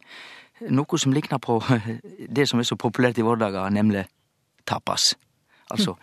noe 0.70 0.98
som 0.98 1.12
likner 1.12 1.40
på 1.42 1.58
det 2.36 2.48
som 2.48 2.60
er 2.60 2.68
så 2.68 2.78
populært 2.78 3.18
i 3.18 3.26
våre 3.26 3.40
dager, 3.44 3.70
nemlig 3.70 4.04
tapas. 4.68 5.12
Altså, 5.72 5.96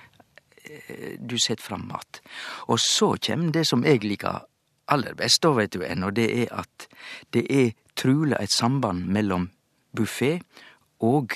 eh, 0.65 1.15
du 1.19 1.37
setter 1.37 1.63
fram 1.63 1.87
mat. 1.87 2.21
Og 2.67 2.79
så 2.79 3.13
kjem 3.21 3.51
det 3.55 3.65
som 3.67 3.85
jeg 3.85 4.03
liker 4.03 4.45
aller 4.93 5.15
best, 5.17 5.41
da 5.43 5.53
vet 5.57 5.73
du 5.73 5.83
ennå, 5.85 6.11
det 6.15 6.29
er 6.43 6.53
at 6.61 6.87
det 7.33 7.45
er 7.49 7.73
truleg 7.99 8.39
et 8.41 8.53
samband 8.53 9.07
mellom 9.07 9.49
buffé 9.95 10.39
og 10.99 11.35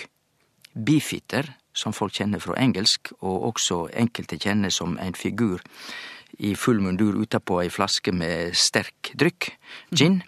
beefeater, 0.73 1.53
som 1.73 1.93
folk 1.93 2.13
kjenner 2.13 2.41
fra 2.41 2.57
engelsk, 2.61 3.13
og 3.21 3.47
også 3.53 3.87
enkelte 3.97 4.37
kjenner 4.37 4.73
som 4.73 4.97
en 5.01 5.15
figur 5.17 5.61
i 6.39 6.53
full 6.57 6.81
mundur 6.81 7.17
utapå 7.21 7.59
ei 7.61 7.71
flaske 7.73 8.13
med 8.13 8.53
sterk 8.57 9.13
drykk, 9.19 9.51
gin. 9.93 10.21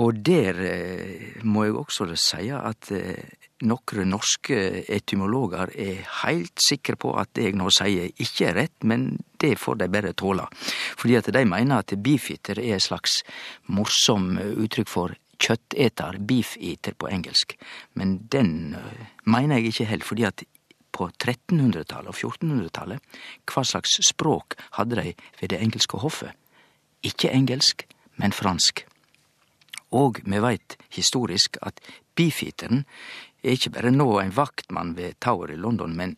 Og 0.00 0.20
der 0.24 0.58
eh, 0.64 1.44
må 1.44 1.66
jeg 1.66 1.76
også 1.76 2.08
seie 2.16 2.56
at 2.56 2.90
noen 2.90 3.36
nokre 3.70 4.06
norske 4.08 4.56
etymologer 4.88 5.72
er 5.76 6.04
heilt 6.22 6.62
sikre 6.64 6.96
på 6.96 7.12
at 7.20 7.28
det 7.36 7.50
jeg 7.50 7.58
nå 7.60 7.68
sier 7.74 8.08
ikke 8.08 8.46
er 8.48 8.56
rett, 8.56 8.76
men 8.88 9.18
det 9.40 9.58
får 9.60 9.82
de 9.82 9.88
bare 9.92 10.14
tåle. 10.16 10.46
Fordi 10.96 11.18
at 11.18 11.28
de 11.34 11.42
mener 11.44 11.82
at 11.82 11.92
beefeater 12.00 12.60
er 12.62 12.78
et 12.78 12.86
slags 12.86 13.20
morsom 13.68 14.38
uttrykk 14.40 14.88
for 14.88 15.16
kjøtteter, 15.40 16.18
beefeater 16.20 16.96
på 16.96 17.08
engelsk. 17.10 17.56
Men 17.94 18.18
den 18.32 18.74
eh, 18.78 19.06
mener 19.24 19.60
jeg 19.60 19.74
ikke 19.74 19.90
helt, 19.92 20.08
fordi 20.08 20.26
at 20.28 20.44
på 20.90 21.06
1300-tallet 21.08 22.10
og 22.10 22.16
1400-tallet, 22.16 23.18
hva 23.48 23.64
slags 23.64 24.00
språk 24.04 24.56
hadde 24.76 24.98
de 24.98 25.14
ved 25.40 25.52
det 25.52 25.60
engelske 25.62 26.00
hoffet? 26.02 26.34
Ikke 27.06 27.30
engelsk, 27.32 27.86
men 28.20 28.34
fransk. 28.36 28.84
Og 29.90 30.20
vi 30.24 30.38
veit 30.42 30.76
historisk 30.94 31.56
at 31.62 31.80
beefeateren 32.16 32.84
er 33.42 33.56
ikke 33.56 33.70
bare 33.70 33.90
nå 33.90 34.18
en 34.20 34.36
vaktmann 34.36 34.96
ved 34.96 35.18
Tower 35.20 35.50
i 35.50 35.56
London, 35.56 35.96
men 35.96 36.16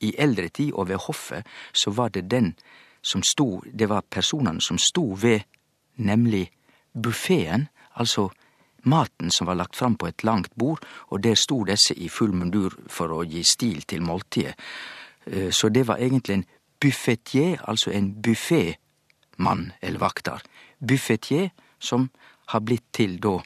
i 0.00 0.14
eldre 0.18 0.48
tid 0.48 0.72
og 0.72 0.88
ved 0.88 1.00
hoffet 1.06 1.46
så 1.72 1.90
var 1.90 2.08
det 2.08 2.30
den 2.30 2.54
som 3.02 3.22
sto, 3.22 3.62
det 3.72 3.88
var 3.88 4.04
personene 4.10 4.60
som 4.60 4.78
sto 4.78 5.14
ved 5.14 5.40
nemlig 5.96 6.50
buffeen, 7.02 7.68
altså 7.94 8.28
maten 8.82 9.30
som 9.30 9.46
var 9.46 9.54
lagt 9.58 9.76
fram 9.76 9.96
på 9.96 10.06
et 10.06 10.24
langt 10.24 10.54
bord, 10.54 10.84
og 11.08 11.22
der 11.22 11.34
sto 11.34 11.64
disse 11.64 11.94
i 11.94 12.08
full 12.08 12.32
mundur 12.32 12.74
for 12.88 13.12
å 13.14 13.24
gi 13.26 13.42
stil 13.42 13.82
til 13.82 14.02
måltidet. 14.02 14.54
Eh, 15.26 15.50
Så 15.50 15.68
det 15.68 15.86
var 15.86 15.96
egentlig 15.96 16.34
en 16.34 16.46
buffetier, 16.80 17.58
altså 17.68 17.90
en 17.90 18.14
buffémann 18.26 19.72
eller 19.82 19.98
vakter. 19.98 20.42
Buffetier 20.80 21.50
som 21.78 22.10
har 22.52 22.64
blitt 22.64 22.86
til 22.96 23.18
da 23.22 23.38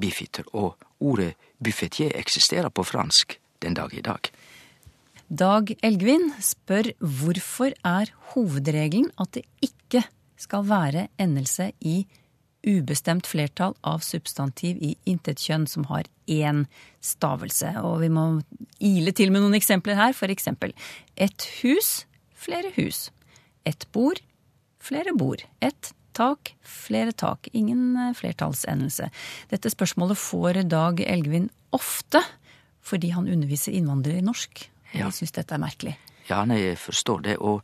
beefeater, 0.00 0.46
og 0.54 0.78
ordet 1.00 1.34
buffetier 1.62 2.14
eksisterer 2.18 2.70
på 2.72 2.84
fransk 2.86 3.38
den 3.62 3.76
dag 3.76 3.92
i 3.94 4.04
dag. 4.04 4.30
Dag 5.30 5.70
Elgvin 5.86 6.32
spør 6.42 6.90
hvorfor 6.98 7.74
er 7.86 8.10
hovedregelen 8.32 9.12
at 9.20 9.36
det 9.36 9.44
ikke 9.62 10.02
skal 10.40 10.64
være 10.66 11.06
endelse 11.20 11.70
i 11.80 12.02
ubestemt 12.66 13.28
flertall 13.28 13.76
av 13.86 14.02
substantiv 14.04 14.80
i 14.84 14.94
intetkjønn 15.08 15.66
som 15.70 15.86
har 15.88 16.08
én 16.28 16.64
stavelse. 17.04 17.72
Og 17.80 18.02
vi 18.02 18.10
må 18.12 18.24
ile 18.84 19.14
til 19.16 19.32
med 19.32 19.44
noen 19.44 19.56
eksempler 19.56 19.96
her. 19.96 20.16
For 20.16 20.32
eksempel 20.32 20.74
et 21.16 21.46
hus, 21.60 22.04
flere 22.34 22.72
hus. 22.76 23.08
Et 23.68 23.86
bord, 23.92 24.20
flere 24.80 25.14
bord. 25.16 25.44
Et 25.62 25.92
tak, 26.16 26.54
flere 26.62 27.12
tak. 27.12 27.48
Ingen 27.52 27.96
eh, 27.96 28.12
flertallsendelse. 28.16 29.10
Dette 29.50 29.72
spørsmålet 29.72 30.18
får 30.18 30.62
Dag 30.70 31.00
Elgvin 31.06 31.50
ofte 31.76 32.22
fordi 32.80 33.10
han 33.12 33.28
underviser 33.28 33.74
innvandrere 33.76 34.18
i 34.18 34.24
norsk. 34.24 34.70
Ja. 34.94 35.06
de 35.06 35.14
syns 35.14 35.34
dette 35.36 35.54
er 35.54 35.62
merkelig. 35.62 35.94
Ja, 36.30 36.42
nei, 36.48 36.60
jeg 36.62 36.78
forstår 36.78 37.22
det, 37.26 37.36
og 37.38 37.62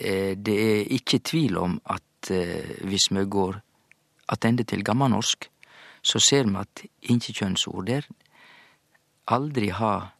eh, 0.00 0.36
det 0.36 0.54
er 0.54 0.92
ikke 0.96 1.20
tvil 1.24 1.58
om 1.60 1.78
at 1.90 2.30
eh, 2.32 2.78
hvis 2.88 3.10
vi 3.10 3.24
går 3.24 3.58
attende 4.28 4.64
til 4.64 4.84
gammelnorsk, 4.84 5.48
så 6.02 6.20
ser 6.22 6.46
vi 6.48 6.56
at 6.60 6.84
inkjekjønnsord 7.10 7.86
der 7.88 8.06
aldri 9.28 9.68
har 9.74 10.14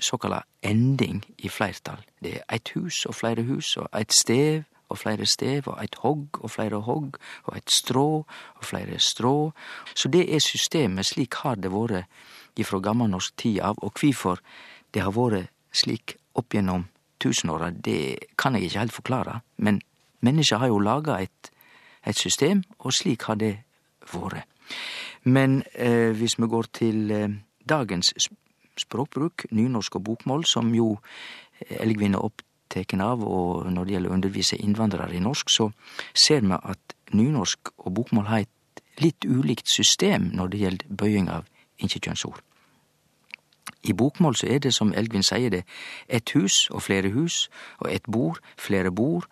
såkalla 0.00 0.42
ending 0.62 1.22
i 1.38 1.48
flertall. 1.48 2.02
Det 2.22 2.36
er 2.38 2.44
eit 2.52 2.72
hus 2.76 3.04
og 3.06 3.14
flere 3.14 3.42
hus, 3.48 3.76
og 3.76 3.88
eit 3.96 4.14
stev 4.14 4.64
og 4.90 4.98
flere 4.98 5.26
stev, 5.26 5.68
og 5.70 5.78
eit 5.82 6.00
hogg 6.02 6.40
og 6.42 6.50
flere 6.50 6.82
hogg, 6.86 7.18
og 7.46 7.56
eit 7.56 7.70
strå 7.70 8.08
og 8.24 8.64
flere 8.66 8.98
strå. 8.98 9.52
Så 9.94 10.08
det 10.08 10.26
er 10.34 10.42
systemet, 10.42 11.06
slik 11.06 11.34
har 11.44 11.54
det 11.54 11.72
vore 11.72 12.04
ifrå 12.58 12.80
gammalnorsk 12.82 13.36
tid 13.36 13.60
av, 13.64 13.78
og 13.82 13.94
kvifor 13.94 14.42
det 14.94 15.02
har 15.02 15.14
vore 15.14 15.46
slik 15.72 16.16
opp 16.34 16.54
gjennom 16.54 16.88
tusenåra, 17.20 17.70
det 17.70 18.32
kan 18.38 18.56
eg 18.56 18.66
ikkje 18.66 18.80
heilt 18.80 18.96
forklare, 18.96 19.40
men 19.56 19.80
mennesket 20.24 20.60
har 20.60 20.70
jo 20.72 20.80
laga 20.82 21.18
eit, 21.20 21.50
eit 22.06 22.18
system, 22.18 22.64
og 22.80 22.94
slik 22.96 23.28
har 23.28 23.38
det 23.40 23.54
vore. 24.12 24.44
Men 25.24 25.62
eh, 25.74 26.16
hvis 26.16 26.38
vi 26.40 26.48
går 26.48 26.70
til 26.72 27.10
eh, 27.12 27.28
dagens 27.68 28.14
språkbruk, 28.80 29.46
nynorsk 29.52 30.00
og 30.00 30.04
bokmål, 30.04 30.44
som 30.44 30.74
jo 30.74 30.96
Elgvin 31.68 32.16
er 32.16 32.24
oppteken 32.70 33.00
av, 33.02 33.22
og 33.26 33.66
når 33.72 33.84
det 33.84 33.94
gjelder 33.94 34.10
å 34.10 34.14
undervise 34.14 34.58
innvandrere 34.62 35.14
i 35.16 35.20
norsk, 35.20 35.50
så 35.50 35.70
ser 36.14 36.44
vi 36.46 36.54
at 36.54 36.94
nynorsk 37.12 37.72
og 37.78 37.94
bokmål 37.94 38.28
har 38.30 38.44
et 38.44 38.82
litt 39.02 39.24
ulikt 39.24 39.68
system 39.68 40.30
når 40.34 40.48
det 40.52 40.60
gjelder 40.60 40.86
bøying 40.94 41.28
av 41.28 41.48
inkjekjønnsord. 41.80 42.38
I 43.82 43.94
bokmål 43.96 44.36
så 44.36 44.46
er 44.46 44.60
det, 44.60 44.74
som 44.74 44.92
Elgvin 44.92 45.24
sier 45.24 45.50
det, 45.50 45.64
ett 46.06 46.30
hus 46.36 46.68
og 46.70 46.84
flere 46.84 47.10
hus, 47.10 47.48
og 47.80 47.90
ett 47.90 48.06
bord, 48.06 48.38
flere 48.56 48.92
bord, 48.92 49.26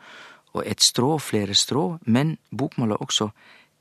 og 0.56 0.64
ett 0.64 0.80
strå, 0.80 1.18
flere 1.20 1.54
strå, 1.54 1.98
men 2.06 2.38
bokmål 2.50 2.96
er 2.96 3.04
også 3.04 3.28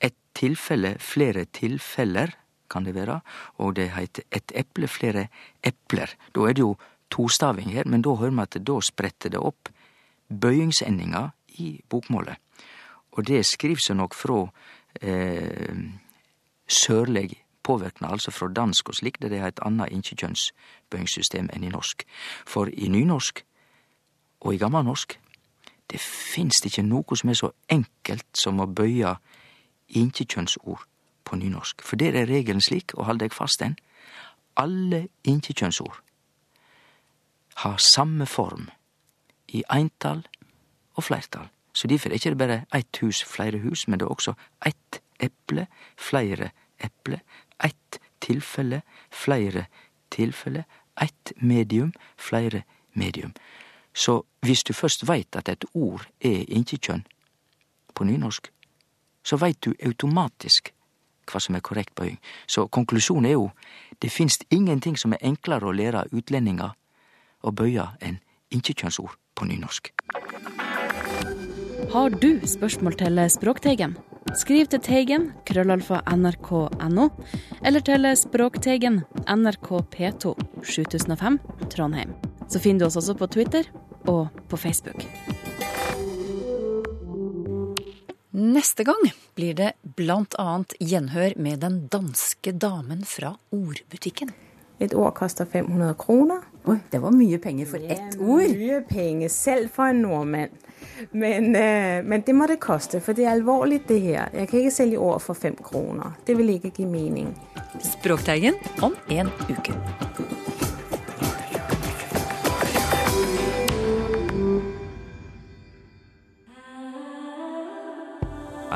ett 0.04 0.18
tilfelle, 0.36 0.98
flere 1.00 1.46
tilfeller, 1.46 2.36
kan 2.70 2.84
det 2.84 2.98
være, 2.98 3.22
og 3.64 3.78
det 3.80 3.94
heter 3.96 4.28
ett 4.30 4.52
eple, 4.52 4.90
flere 4.92 5.30
epler. 5.64 6.12
Da 6.36 6.50
er 6.50 6.54
det 6.54 6.66
jo 6.66 6.76
tostaving 7.10 7.72
her, 7.74 7.88
men 7.88 8.02
da 8.02 8.16
hører 8.16 8.36
vi 8.36 8.46
at 8.46 8.58
da 8.68 8.80
spretter 8.84 9.34
det 9.34 9.40
opp 9.40 9.70
bøyingsendinga 10.28 11.30
i 11.60 11.82
bokmålet. 11.90 12.38
Og 13.18 13.26
det 13.28 13.46
skriv 13.46 13.80
seg 13.82 13.98
nok 13.98 14.16
frå 14.16 14.44
eh, 15.02 15.78
sørleg 16.68 17.38
påverknad, 17.64 18.12
altså 18.12 18.32
frå 18.32 18.50
dansk 18.54 18.90
og 18.90 18.96
slik, 19.00 19.22
der 19.22 19.32
det 19.34 19.40
er 19.40 19.50
eit 19.50 19.64
anna 19.66 19.88
inkjekjønnsbøyingssystem 19.92 21.50
enn 21.54 21.66
i 21.68 21.72
norsk. 21.74 22.06
For 22.46 22.70
i 22.72 22.92
nynorsk 22.92 23.44
og 24.46 24.54
i 24.54 24.62
gammelnorsk 24.62 25.18
det 25.88 26.00
finst 26.04 26.68
ikkje 26.68 26.84
noko 26.84 27.16
som 27.16 27.32
er 27.32 27.40
så 27.40 27.52
enkelt 27.72 28.28
som 28.36 28.60
å 28.60 28.68
bøye 28.68 29.16
inkjekjønnsord 29.96 30.84
på 31.28 31.40
nynorsk. 31.40 31.84
For 31.84 32.00
der 32.00 32.16
er 32.16 32.28
regelen 32.28 32.62
slik, 32.64 32.94
og 32.96 33.08
hold 33.08 33.24
deg 33.24 33.36
fast 33.36 33.64
den, 33.64 33.78
alle 34.60 35.08
inkjekjønnsord 35.24 36.02
har 37.64 37.78
samme 37.78 38.26
form 38.26 38.70
i 39.48 39.64
eintall 39.74 40.24
og 40.96 41.04
flertall. 41.04 41.50
Så 41.74 41.88
difor 41.88 42.10
er 42.10 42.16
det 42.16 42.22
ikkje 42.22 42.38
berre 42.38 42.58
eitt 42.74 42.98
hus, 43.02 43.24
flere 43.24 43.62
hus, 43.62 43.88
men 43.88 44.00
det 44.00 44.06
er 44.06 44.14
også 44.14 44.34
eitt 44.66 45.02
eple, 45.22 45.68
flere 45.98 46.52
eple, 46.84 47.20
eitt 47.64 48.00
tilfelle, 48.22 48.82
flere 49.12 49.66
tilfelle, 50.14 50.66
eitt 51.02 51.34
medium, 51.42 51.94
flere 52.18 52.64
medium. 52.94 53.34
Så 53.94 54.22
hvis 54.42 54.64
du 54.64 54.74
først 54.74 55.08
veit 55.08 55.36
at 55.36 55.50
et 55.50 55.66
ord 55.74 56.06
er 56.22 56.46
inkjekjønn 56.48 57.06
på 57.94 58.04
nynorsk, 58.04 58.52
så 59.24 59.38
veit 59.38 59.62
du 59.66 59.74
automatisk 59.86 60.74
hva 61.28 61.42
som 61.44 61.58
er 61.58 61.66
korrekt 61.66 61.96
bøying. 61.96 62.20
Så 62.48 62.68
konklusjonen 62.68 63.26
er 63.26 63.36
jo 63.36 63.50
det 64.02 64.12
finst 64.12 64.46
ingenting 64.50 64.98
som 64.98 65.14
er 65.14 65.26
enklere 65.26 65.68
å 65.68 65.76
lære 65.76 66.06
utlendingar 66.14 66.78
å 67.44 67.54
bøye 67.54 67.86
enn 68.02 68.20
inkjekjønnsord 68.54 69.18
på 69.38 69.48
nynorsk. 69.50 69.92
Har 71.94 72.10
du 72.22 72.32
spørsmål 72.48 72.98
til 73.00 73.22
Språkteigen? 73.32 73.96
Skriv 74.36 74.68
til 74.68 74.82
Teigen, 74.84 75.30
krøllalfa 75.48 76.02
nrk.no, 76.12 77.06
eller 77.64 77.84
til 77.88 78.10
Språkteigen, 78.20 79.04
NRK 79.24 79.70
P2, 79.94 80.34
7005, 80.68 81.40
Trondheim. 81.72 82.12
Så 82.52 82.60
finner 82.60 82.84
du 82.84 82.90
oss 82.90 83.00
også 83.00 83.16
på 83.16 83.30
Twitter 83.32 83.70
og 84.08 84.28
på 84.52 84.60
Facebook. 84.60 85.08
Neste 88.38 88.84
gang 88.86 89.08
blir 89.34 89.56
det 89.58 89.72
annet 90.38 90.76
gjenhør 90.80 91.34
med 91.42 91.64
den 91.64 91.88
danske 91.90 92.52
damen 92.52 93.02
fra 93.08 93.38
ordbutikken. 93.52 94.30
Et 94.80 94.94
ord 94.94 95.16
koster 95.18 95.46
500 95.46 95.96
kroner. 95.98 96.44
Oi, 96.68 96.78
det 96.92 97.00
var 97.00 97.14
mye 97.16 97.38
penger 97.40 97.66
for 97.66 97.80
ett 97.80 98.18
ord. 98.20 98.44
Mye 98.52 98.82
penger, 98.90 99.30
selv 99.32 99.70
for 99.72 99.88
en 99.88 100.02
nordmann. 100.04 100.50
Men, 101.12 101.56
øh, 101.56 102.06
men, 102.06 102.22
det 102.22 102.36
må 102.36 102.48
det 102.48 102.60
koste, 102.60 103.00
for 103.00 103.14
det 103.14 103.26
er 103.26 103.32
alvorlig 103.32 103.82
det 103.88 104.02
her. 104.02 104.28
Jeg 104.34 104.48
kan 104.48 104.60
ikke 104.60 104.72
selge 104.72 104.98
ord 105.00 105.22
for 105.22 105.34
fem 105.34 105.56
kroner. 105.64 106.18
Det 106.28 106.38
vil 106.38 106.50
ikke 106.50 106.70
gi 106.70 106.86
mening. 106.86 107.32
Språkteigen 107.80 108.54
om 108.82 108.96
en 109.10 109.32
uke. 109.50 109.78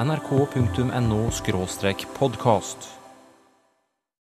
nrk.no 0.01 1.30
podkast. 2.15 3.00